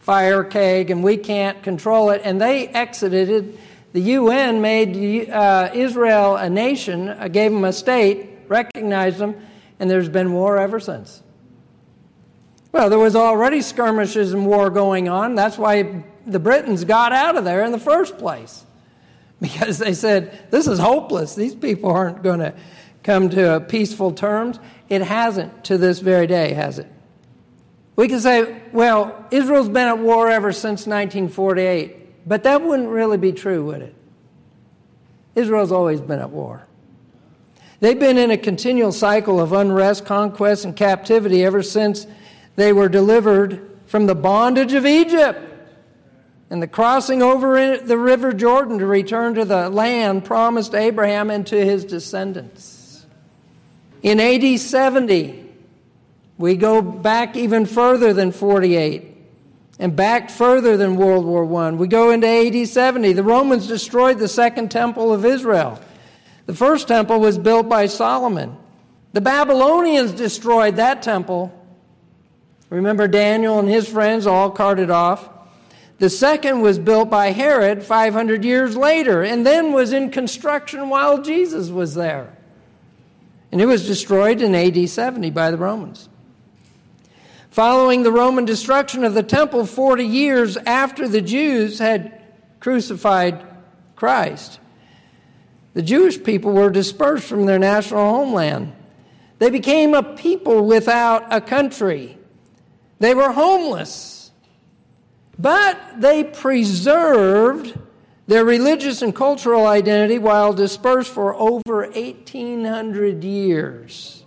fire 0.00 0.44
keg, 0.44 0.90
and 0.90 1.02
we 1.02 1.16
can't 1.16 1.62
control 1.62 2.10
it. 2.10 2.20
And 2.24 2.38
they 2.38 2.68
exited 2.68 3.30
it. 3.30 3.58
The 3.94 4.02
UN 4.02 4.60
made 4.60 5.30
uh, 5.30 5.70
Israel 5.72 6.36
a 6.36 6.50
nation, 6.50 7.08
uh, 7.08 7.28
gave 7.28 7.52
them 7.52 7.64
a 7.64 7.72
state, 7.72 8.28
recognized 8.48 9.16
them, 9.16 9.34
and 9.80 9.90
there's 9.90 10.10
been 10.10 10.34
war 10.34 10.58
ever 10.58 10.78
since. 10.78 11.22
Well, 12.74 12.90
there 12.90 12.98
was 12.98 13.14
already 13.14 13.62
skirmishes 13.62 14.32
and 14.32 14.44
war 14.46 14.68
going 14.68 15.08
on. 15.08 15.36
That's 15.36 15.56
why 15.56 16.02
the 16.26 16.40
Britons 16.40 16.82
got 16.82 17.12
out 17.12 17.36
of 17.36 17.44
there 17.44 17.62
in 17.62 17.70
the 17.70 17.78
first 17.78 18.18
place. 18.18 18.64
because 19.40 19.78
they 19.78 19.94
said, 19.94 20.50
This 20.50 20.66
is 20.66 20.80
hopeless. 20.80 21.36
These 21.36 21.54
people 21.54 21.92
aren't 21.92 22.24
going 22.24 22.40
to 22.40 22.52
come 23.04 23.30
to 23.30 23.64
peaceful 23.68 24.10
terms. 24.10 24.58
It 24.88 25.02
hasn't 25.02 25.62
to 25.66 25.78
this 25.78 26.00
very 26.00 26.26
day, 26.26 26.52
has 26.54 26.80
it? 26.80 26.90
We 27.94 28.08
can 28.08 28.18
say, 28.18 28.60
well, 28.72 29.24
Israel's 29.30 29.68
been 29.68 29.86
at 29.86 30.00
war 30.00 30.28
ever 30.28 30.50
since 30.50 30.84
1948, 30.84 32.26
but 32.28 32.42
that 32.42 32.60
wouldn't 32.60 32.88
really 32.88 33.18
be 33.18 33.30
true, 33.30 33.66
would 33.66 33.82
it? 33.82 33.94
Israel's 35.36 35.70
always 35.70 36.00
been 36.00 36.18
at 36.18 36.30
war. 36.30 36.66
They've 37.78 37.98
been 37.98 38.18
in 38.18 38.32
a 38.32 38.36
continual 38.36 38.90
cycle 38.90 39.38
of 39.38 39.52
unrest, 39.52 40.04
conquest, 40.04 40.64
and 40.64 40.74
captivity 40.74 41.44
ever 41.44 41.62
since 41.62 42.08
they 42.56 42.72
were 42.72 42.88
delivered 42.88 43.70
from 43.86 44.06
the 44.06 44.14
bondage 44.14 44.72
of 44.72 44.86
Egypt 44.86 45.40
and 46.50 46.62
the 46.62 46.68
crossing 46.68 47.22
over 47.22 47.78
the 47.78 47.98
river 47.98 48.32
Jordan 48.32 48.78
to 48.78 48.86
return 48.86 49.34
to 49.34 49.44
the 49.44 49.68
land 49.70 50.24
promised 50.24 50.74
Abraham 50.74 51.30
and 51.30 51.46
to 51.48 51.64
his 51.64 51.84
descendants. 51.84 53.06
In 54.02 54.20
AD 54.20 54.60
70, 54.60 55.50
we 56.36 56.56
go 56.56 56.82
back 56.82 57.36
even 57.36 57.66
further 57.66 58.12
than 58.12 58.32
48 58.32 59.14
and 59.78 59.96
back 59.96 60.30
further 60.30 60.76
than 60.76 60.96
World 60.96 61.24
War 61.24 61.44
I. 61.64 61.70
We 61.72 61.88
go 61.88 62.10
into 62.10 62.26
AD 62.26 62.68
70. 62.68 63.12
The 63.14 63.22
Romans 63.22 63.66
destroyed 63.66 64.18
the 64.18 64.28
second 64.28 64.70
temple 64.70 65.12
of 65.12 65.24
Israel. 65.24 65.80
The 66.46 66.54
first 66.54 66.86
temple 66.86 67.20
was 67.20 67.38
built 67.38 67.68
by 67.68 67.86
Solomon. 67.86 68.56
The 69.12 69.20
Babylonians 69.20 70.12
destroyed 70.12 70.76
that 70.76 71.02
temple. 71.02 71.52
Remember 72.70 73.06
Daniel 73.06 73.58
and 73.58 73.68
his 73.68 73.88
friends 73.88 74.26
all 74.26 74.50
carted 74.50 74.90
off. 74.90 75.28
The 75.98 76.10
second 76.10 76.60
was 76.60 76.78
built 76.78 77.08
by 77.08 77.28
Herod 77.28 77.82
500 77.82 78.44
years 78.44 78.76
later 78.76 79.22
and 79.22 79.46
then 79.46 79.72
was 79.72 79.92
in 79.92 80.10
construction 80.10 80.88
while 80.88 81.22
Jesus 81.22 81.70
was 81.70 81.94
there. 81.94 82.36
And 83.52 83.60
it 83.60 83.66
was 83.66 83.86
destroyed 83.86 84.42
in 84.42 84.54
AD 84.54 84.88
70 84.88 85.30
by 85.30 85.50
the 85.50 85.56
Romans. 85.56 86.08
Following 87.50 88.02
the 88.02 88.10
Roman 88.10 88.44
destruction 88.44 89.04
of 89.04 89.14
the 89.14 89.22
temple 89.22 89.64
40 89.64 90.04
years 90.04 90.56
after 90.56 91.06
the 91.06 91.20
Jews 91.20 91.78
had 91.78 92.20
crucified 92.58 93.46
Christ, 93.94 94.58
the 95.74 95.82
Jewish 95.82 96.20
people 96.20 96.52
were 96.52 96.70
dispersed 96.70 97.28
from 97.28 97.46
their 97.46 97.60
national 97.60 98.10
homeland. 98.10 98.72
They 99.38 99.50
became 99.50 99.94
a 99.94 100.02
people 100.02 100.66
without 100.66 101.32
a 101.32 101.40
country. 101.40 102.18
They 103.04 103.12
were 103.12 103.32
homeless. 103.32 104.30
But 105.38 106.00
they 106.00 106.24
preserved 106.24 107.78
their 108.26 108.46
religious 108.46 109.02
and 109.02 109.14
cultural 109.14 109.66
identity 109.66 110.16
while 110.18 110.54
dispersed 110.54 111.10
for 111.10 111.34
over 111.34 111.82
1,800 111.82 113.22
years. 113.22 114.24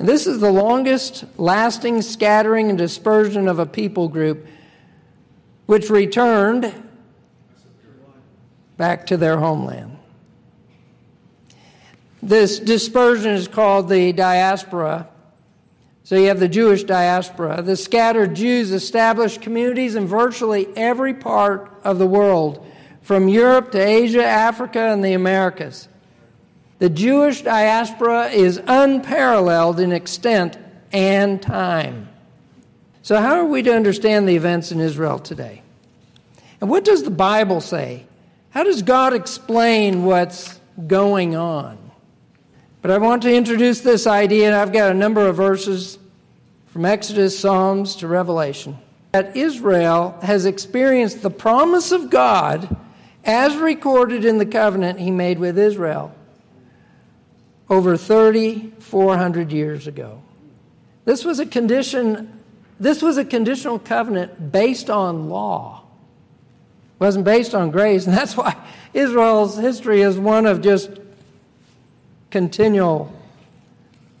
And 0.00 0.08
this 0.08 0.26
is 0.26 0.40
the 0.40 0.50
longest 0.50 1.24
lasting 1.36 2.02
scattering 2.02 2.70
and 2.70 2.76
dispersion 2.76 3.46
of 3.46 3.60
a 3.60 3.66
people 3.66 4.08
group 4.08 4.48
which 5.66 5.90
returned 5.90 6.74
back 8.78 9.06
to 9.06 9.16
their 9.16 9.38
homeland. 9.38 9.96
This 12.20 12.58
dispersion 12.58 13.30
is 13.30 13.46
called 13.46 13.88
the 13.88 14.12
diaspora. 14.12 15.06
So 16.02 16.16
you 16.16 16.28
have 16.28 16.40
the 16.40 16.48
Jewish 16.48 16.84
diaspora. 16.84 17.62
The 17.62 17.76
scattered 17.76 18.34
Jews 18.34 18.72
established 18.72 19.42
communities 19.42 19.94
in 19.94 20.06
virtually 20.06 20.68
every 20.76 21.14
part 21.14 21.70
of 21.84 21.98
the 21.98 22.06
world, 22.06 22.66
from 23.02 23.28
Europe 23.28 23.72
to 23.72 23.78
Asia, 23.78 24.24
Africa, 24.24 24.80
and 24.80 25.04
the 25.04 25.12
Americas. 25.12 25.88
The 26.78 26.88
Jewish 26.88 27.42
diaspora 27.42 28.28
is 28.28 28.60
unparalleled 28.66 29.80
in 29.80 29.92
extent 29.92 30.56
and 30.92 31.40
time. 31.40 32.08
So, 33.02 33.20
how 33.20 33.34
are 33.34 33.44
we 33.44 33.62
to 33.62 33.74
understand 33.74 34.28
the 34.28 34.36
events 34.36 34.72
in 34.72 34.80
Israel 34.80 35.18
today? 35.18 35.62
And 36.60 36.68
what 36.68 36.84
does 36.84 37.02
the 37.02 37.10
Bible 37.10 37.60
say? 37.60 38.06
How 38.50 38.64
does 38.64 38.82
God 38.82 39.12
explain 39.14 40.04
what's 40.04 40.58
going 40.86 41.36
on? 41.36 41.89
But 42.82 42.90
I 42.90 42.98
want 42.98 43.22
to 43.22 43.34
introduce 43.34 43.80
this 43.80 44.06
idea, 44.06 44.46
and 44.46 44.56
I've 44.56 44.72
got 44.72 44.90
a 44.90 44.94
number 44.94 45.26
of 45.26 45.36
verses 45.36 45.98
from 46.68 46.84
Exodus, 46.84 47.38
Psalms 47.38 47.96
to 47.96 48.06
Revelation, 48.06 48.78
that 49.12 49.36
Israel 49.36 50.18
has 50.22 50.46
experienced 50.46 51.20
the 51.20 51.30
promise 51.30 51.92
of 51.92 52.08
God 52.08 52.76
as 53.24 53.56
recorded 53.56 54.24
in 54.24 54.38
the 54.38 54.46
covenant 54.46 54.98
he 54.98 55.10
made 55.10 55.38
with 55.38 55.58
Israel 55.58 56.14
over 57.68 57.96
3,400 57.96 59.52
years 59.52 59.86
ago. 59.86 60.22
This 61.04 61.24
was 61.24 61.38
a 61.38 61.46
condition, 61.46 62.40
this 62.78 63.02
was 63.02 63.18
a 63.18 63.24
conditional 63.24 63.78
covenant 63.78 64.52
based 64.52 64.88
on 64.88 65.28
law. 65.28 65.82
It 66.98 67.04
wasn't 67.04 67.24
based 67.26 67.54
on 67.54 67.70
grace, 67.70 68.06
and 68.06 68.16
that's 68.16 68.36
why 68.36 68.56
Israel's 68.94 69.58
history 69.58 70.00
is 70.00 70.18
one 70.18 70.46
of 70.46 70.62
just 70.62 70.99
continual 72.30 73.12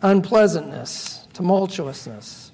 unpleasantness, 0.02 1.26
tumultuousness. 1.32 2.50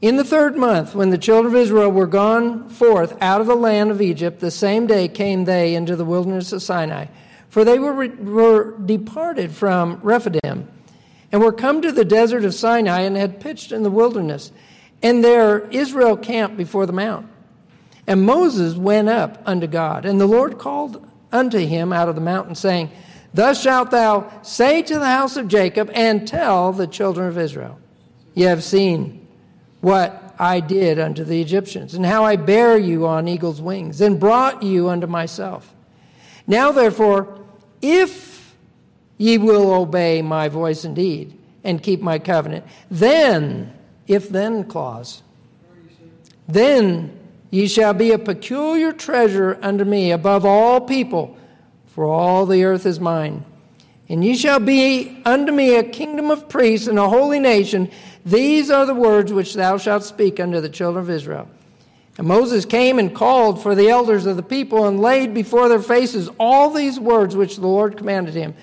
In 0.00 0.16
the 0.16 0.24
third 0.24 0.56
month, 0.56 0.94
when 0.94 1.10
the 1.10 1.18
children 1.18 1.54
of 1.54 1.60
Israel 1.60 1.90
were 1.90 2.06
gone 2.06 2.70
forth 2.70 3.16
out 3.20 3.40
of 3.40 3.46
the 3.46 3.54
land 3.54 3.90
of 3.90 4.00
Egypt, 4.00 4.40
the 4.40 4.50
same 4.50 4.86
day 4.86 5.08
came 5.08 5.44
they 5.44 5.74
into 5.74 5.94
the 5.94 6.04
wilderness 6.04 6.52
of 6.52 6.62
Sinai. 6.62 7.06
For 7.50 7.64
they 7.64 7.78
were, 7.78 8.08
were 8.08 8.78
departed 8.78 9.50
from 9.50 10.00
Rephidim 10.02 10.68
and 11.32 11.42
were 11.42 11.52
come 11.52 11.82
to 11.82 11.92
the 11.92 12.04
desert 12.04 12.44
of 12.44 12.54
Sinai 12.54 13.00
and 13.02 13.16
had 13.16 13.40
pitched 13.40 13.72
in 13.72 13.82
the 13.82 13.90
wilderness. 13.90 14.52
And 15.02 15.22
there 15.22 15.68
Israel 15.70 16.16
camped 16.16 16.56
before 16.56 16.86
the 16.86 16.92
mount. 16.92 17.28
And 18.06 18.22
Moses 18.22 18.74
went 18.76 19.08
up 19.08 19.42
unto 19.44 19.66
God. 19.66 20.04
And 20.04 20.20
the 20.20 20.26
Lord 20.26 20.58
called 20.58 21.06
unto 21.30 21.58
him 21.58 21.92
out 21.92 22.08
of 22.08 22.14
the 22.14 22.20
mountain, 22.20 22.54
saying, 22.54 22.90
Thus 23.32 23.62
shalt 23.62 23.90
thou 23.90 24.30
say 24.42 24.82
to 24.82 24.98
the 24.98 25.06
house 25.06 25.36
of 25.36 25.48
Jacob, 25.48 25.90
and 25.94 26.26
tell 26.26 26.72
the 26.72 26.86
children 26.86 27.28
of 27.28 27.38
Israel, 27.38 27.78
Ye 28.34 28.44
have 28.44 28.64
seen 28.64 29.26
what 29.80 30.34
I 30.38 30.60
did 30.60 30.98
unto 30.98 31.24
the 31.24 31.40
Egyptians, 31.40 31.94
and 31.94 32.04
how 32.04 32.24
I 32.24 32.36
bare 32.36 32.78
you 32.78 33.06
on 33.06 33.28
eagle's 33.28 33.60
wings, 33.60 34.00
and 34.00 34.18
brought 34.18 34.62
you 34.62 34.88
unto 34.88 35.06
myself. 35.06 35.74
Now, 36.46 36.72
therefore, 36.72 37.38
if 37.82 38.54
ye 39.18 39.38
will 39.38 39.72
obey 39.72 40.22
my 40.22 40.48
voice 40.48 40.84
indeed 40.84 41.38
and 41.62 41.82
keep 41.82 42.00
my 42.00 42.18
covenant, 42.18 42.64
then, 42.90 43.72
if 44.06 44.28
then 44.28 44.64
clause, 44.64 45.22
then 46.48 47.16
ye 47.50 47.68
shall 47.68 47.92
be 47.92 48.12
a 48.12 48.18
peculiar 48.18 48.92
treasure 48.92 49.58
unto 49.62 49.84
me 49.84 50.10
above 50.10 50.44
all 50.44 50.80
people, 50.80 51.36
for 52.00 52.06
all 52.06 52.46
the 52.46 52.64
earth 52.64 52.86
is 52.86 52.98
mine. 52.98 53.44
And 54.08 54.24
ye 54.24 54.34
shall 54.34 54.58
be 54.58 55.20
unto 55.26 55.52
me 55.52 55.76
a 55.76 55.82
kingdom 55.82 56.30
of 56.30 56.48
priests 56.48 56.86
and 56.86 56.98
a 56.98 57.10
holy 57.10 57.38
nation. 57.38 57.90
These 58.24 58.70
are 58.70 58.86
the 58.86 58.94
words 58.94 59.34
which 59.34 59.52
thou 59.52 59.76
shalt 59.76 60.04
speak 60.04 60.40
unto 60.40 60.62
the 60.62 60.70
children 60.70 61.04
of 61.04 61.10
Israel. 61.10 61.46
And 62.16 62.26
Moses 62.26 62.64
came 62.64 62.98
and 62.98 63.14
called 63.14 63.62
for 63.62 63.74
the 63.74 63.90
elders 63.90 64.24
of 64.24 64.36
the 64.36 64.42
people 64.42 64.88
and 64.88 64.98
laid 64.98 65.34
before 65.34 65.68
their 65.68 65.82
faces 65.82 66.30
all 66.38 66.70
these 66.70 66.98
words 66.98 67.36
which 67.36 67.56
the 67.56 67.66
Lord 67.66 67.98
commanded 67.98 68.32
him. 68.32 68.54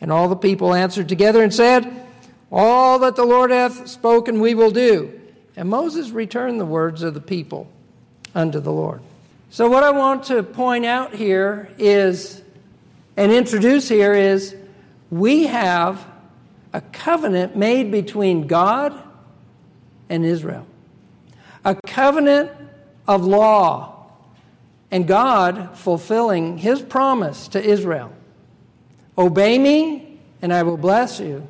And 0.00 0.12
all 0.12 0.28
the 0.28 0.36
people 0.36 0.72
answered 0.72 1.08
together 1.08 1.42
and 1.42 1.52
said, 1.52 2.06
All 2.52 3.00
that 3.00 3.16
the 3.16 3.24
Lord 3.24 3.50
hath 3.50 3.88
spoken 3.88 4.38
we 4.38 4.54
will 4.54 4.70
do. 4.70 5.20
And 5.56 5.68
Moses 5.68 6.12
returned 6.12 6.60
the 6.60 6.64
words 6.64 7.02
of 7.02 7.14
the 7.14 7.20
people 7.20 7.68
unto 8.36 8.60
the 8.60 8.70
Lord. 8.70 9.02
So, 9.50 9.68
what 9.68 9.82
I 9.82 9.90
want 9.90 10.22
to 10.26 10.44
point 10.44 10.84
out 10.84 11.12
here 11.12 11.70
is, 11.76 12.43
and 13.16 13.32
introduce 13.32 13.88
here 13.88 14.14
is, 14.14 14.56
we 15.10 15.46
have 15.46 16.04
a 16.72 16.80
covenant 16.80 17.56
made 17.56 17.90
between 17.90 18.46
God 18.46 19.00
and 20.08 20.24
Israel. 20.24 20.66
A 21.64 21.76
covenant 21.86 22.50
of 23.06 23.24
law 23.24 24.06
and 24.90 25.06
God 25.06 25.76
fulfilling 25.78 26.58
his 26.58 26.82
promise 26.82 27.48
to 27.48 27.62
Israel 27.62 28.12
Obey 29.16 29.58
me, 29.58 30.18
and 30.42 30.52
I 30.52 30.64
will 30.64 30.76
bless 30.76 31.20
you. 31.20 31.46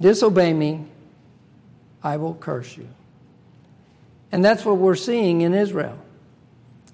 Disobey 0.00 0.52
me, 0.52 0.84
I 2.04 2.16
will 2.16 2.34
curse 2.34 2.76
you. 2.76 2.88
And 4.30 4.44
that's 4.44 4.64
what 4.64 4.78
we're 4.78 4.94
seeing 4.94 5.40
in 5.40 5.54
Israel. 5.54 5.98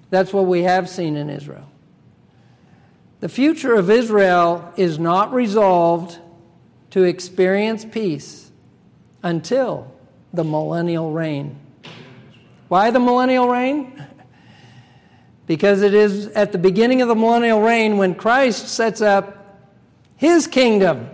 That's 0.09 0.33
what 0.33 0.47
we 0.47 0.63
have 0.63 0.89
seen 0.89 1.17
in 1.17 1.29
Israel. 1.29 1.69
The 3.19 3.29
future 3.29 3.73
of 3.75 3.89
Israel 3.89 4.73
is 4.77 4.97
not 4.97 5.33
resolved 5.33 6.19
to 6.91 7.03
experience 7.03 7.85
peace 7.85 8.51
until 9.21 9.91
the 10.33 10.43
millennial 10.43 11.11
reign 11.11 11.59
why 12.69 12.91
the 12.91 12.99
millennial 12.99 13.49
reign? 13.49 14.05
because 15.47 15.81
it 15.81 15.93
is 15.93 16.27
at 16.27 16.51
the 16.51 16.57
beginning 16.57 17.01
of 17.01 17.07
the 17.07 17.15
millennial 17.15 17.61
reign 17.61 17.97
when 17.97 18.15
Christ 18.15 18.69
sets 18.69 19.01
up 19.01 19.59
his 20.15 20.47
kingdom. 20.47 21.09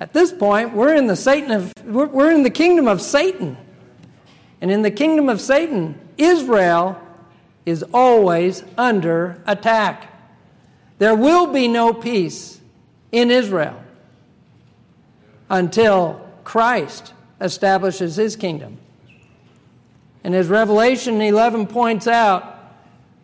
At 0.00 0.12
this 0.12 0.32
point, 0.32 0.74
we're 0.74 0.96
in 0.96 1.06
the 1.06 1.14
Satan 1.14 1.52
of, 1.52 1.72
we're 1.84 2.32
in 2.32 2.42
the 2.42 2.50
kingdom 2.50 2.88
of 2.88 3.00
Satan. 3.00 3.56
And 4.60 4.70
in 4.70 4.82
the 4.82 4.90
kingdom 4.90 5.28
of 5.28 5.40
Satan, 5.40 5.98
Israel 6.18 7.00
is 7.64 7.84
always 7.94 8.64
under 8.76 9.40
attack. 9.46 10.11
There 11.02 11.16
will 11.16 11.48
be 11.48 11.66
no 11.66 11.92
peace 11.92 12.60
in 13.10 13.32
Israel 13.32 13.82
until 15.50 16.24
Christ 16.44 17.12
establishes 17.40 18.14
his 18.14 18.36
kingdom. 18.36 18.78
And 20.22 20.32
as 20.32 20.46
Revelation 20.46 21.20
11 21.20 21.66
points 21.66 22.06
out, 22.06 22.56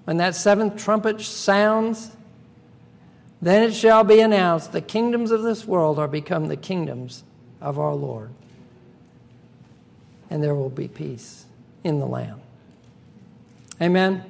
when 0.07 0.17
that 0.17 0.35
seventh 0.35 0.83
trumpet 0.83 1.21
sounds, 1.21 2.17
then 3.41 3.62
it 3.62 3.75
shall 3.75 4.03
be 4.03 4.19
announced 4.19 4.73
the 4.73 4.81
kingdoms 4.81 5.31
of 5.31 5.45
this 5.45 5.64
world 5.64 6.01
are 6.01 6.09
become 6.09 6.49
the 6.49 6.57
kingdoms 6.57 7.23
of 7.61 7.79
our 7.79 7.95
Lord. 7.95 8.31
And 10.31 10.43
there 10.43 10.57
will 10.57 10.69
be 10.69 10.88
peace 10.88 11.47
in 11.85 12.01
the 12.01 12.07
land. 12.07 12.41
Amen. 13.81 14.25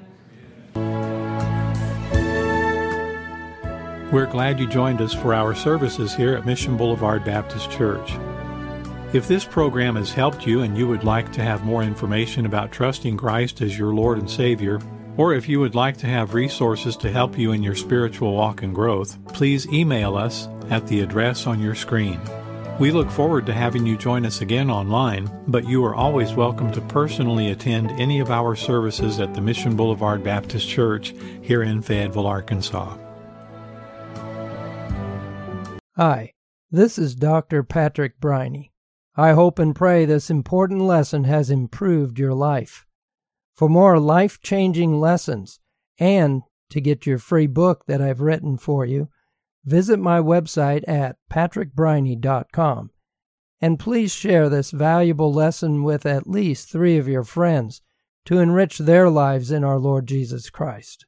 We're 4.10 4.24
glad 4.24 4.58
you 4.58 4.66
joined 4.66 5.02
us 5.02 5.12
for 5.12 5.34
our 5.34 5.54
services 5.54 6.14
here 6.14 6.34
at 6.34 6.46
Mission 6.46 6.78
Boulevard 6.78 7.26
Baptist 7.26 7.70
Church. 7.70 8.10
If 9.12 9.28
this 9.28 9.44
program 9.44 9.96
has 9.96 10.10
helped 10.10 10.46
you 10.46 10.62
and 10.62 10.78
you 10.78 10.88
would 10.88 11.04
like 11.04 11.30
to 11.32 11.42
have 11.42 11.62
more 11.62 11.82
information 11.82 12.46
about 12.46 12.72
trusting 12.72 13.18
Christ 13.18 13.60
as 13.60 13.78
your 13.78 13.92
Lord 13.92 14.16
and 14.16 14.30
Savior, 14.30 14.80
or 15.18 15.34
if 15.34 15.46
you 15.46 15.60
would 15.60 15.74
like 15.74 15.98
to 15.98 16.06
have 16.06 16.32
resources 16.32 16.96
to 16.96 17.10
help 17.10 17.36
you 17.36 17.52
in 17.52 17.62
your 17.62 17.74
spiritual 17.74 18.32
walk 18.32 18.62
and 18.62 18.74
growth, 18.74 19.18
please 19.34 19.66
email 19.68 20.16
us 20.16 20.48
at 20.70 20.86
the 20.86 21.02
address 21.02 21.46
on 21.46 21.60
your 21.60 21.74
screen. 21.74 22.18
We 22.80 22.92
look 22.92 23.10
forward 23.10 23.44
to 23.44 23.52
having 23.52 23.84
you 23.84 23.98
join 23.98 24.24
us 24.24 24.40
again 24.40 24.70
online, 24.70 25.30
but 25.48 25.68
you 25.68 25.84
are 25.84 25.94
always 25.94 26.32
welcome 26.32 26.72
to 26.72 26.80
personally 26.80 27.50
attend 27.50 27.90
any 28.00 28.20
of 28.20 28.30
our 28.30 28.56
services 28.56 29.20
at 29.20 29.34
the 29.34 29.42
Mission 29.42 29.76
Boulevard 29.76 30.24
Baptist 30.24 30.66
Church 30.66 31.12
here 31.42 31.62
in 31.62 31.82
Fayetteville, 31.82 32.26
Arkansas. 32.26 32.96
Hi, 36.00 36.34
this 36.70 36.96
is 36.96 37.16
Dr. 37.16 37.64
Patrick 37.64 38.20
Briney. 38.20 38.70
I 39.16 39.32
hope 39.32 39.58
and 39.58 39.74
pray 39.74 40.04
this 40.04 40.30
important 40.30 40.82
lesson 40.82 41.24
has 41.24 41.50
improved 41.50 42.20
your 42.20 42.34
life. 42.34 42.86
For 43.56 43.68
more 43.68 43.98
life 43.98 44.40
changing 44.40 45.00
lessons 45.00 45.58
and 45.98 46.42
to 46.70 46.80
get 46.80 47.04
your 47.04 47.18
free 47.18 47.48
book 47.48 47.86
that 47.88 48.00
I've 48.00 48.20
written 48.20 48.58
for 48.58 48.86
you, 48.86 49.08
visit 49.64 49.98
my 49.98 50.20
website 50.20 50.88
at 50.88 51.16
patrickbriney.com. 51.32 52.90
And 53.60 53.80
please 53.80 54.12
share 54.12 54.48
this 54.48 54.70
valuable 54.70 55.32
lesson 55.32 55.82
with 55.82 56.06
at 56.06 56.30
least 56.30 56.70
three 56.70 56.96
of 56.96 57.08
your 57.08 57.24
friends 57.24 57.82
to 58.26 58.38
enrich 58.38 58.78
their 58.78 59.10
lives 59.10 59.50
in 59.50 59.64
our 59.64 59.80
Lord 59.80 60.06
Jesus 60.06 60.48
Christ. 60.48 61.06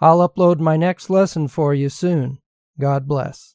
I'll 0.00 0.28
upload 0.28 0.58
my 0.58 0.76
next 0.76 1.08
lesson 1.08 1.48
for 1.48 1.72
you 1.72 1.88
soon. 1.88 2.40
God 2.78 3.08
bless. 3.08 3.54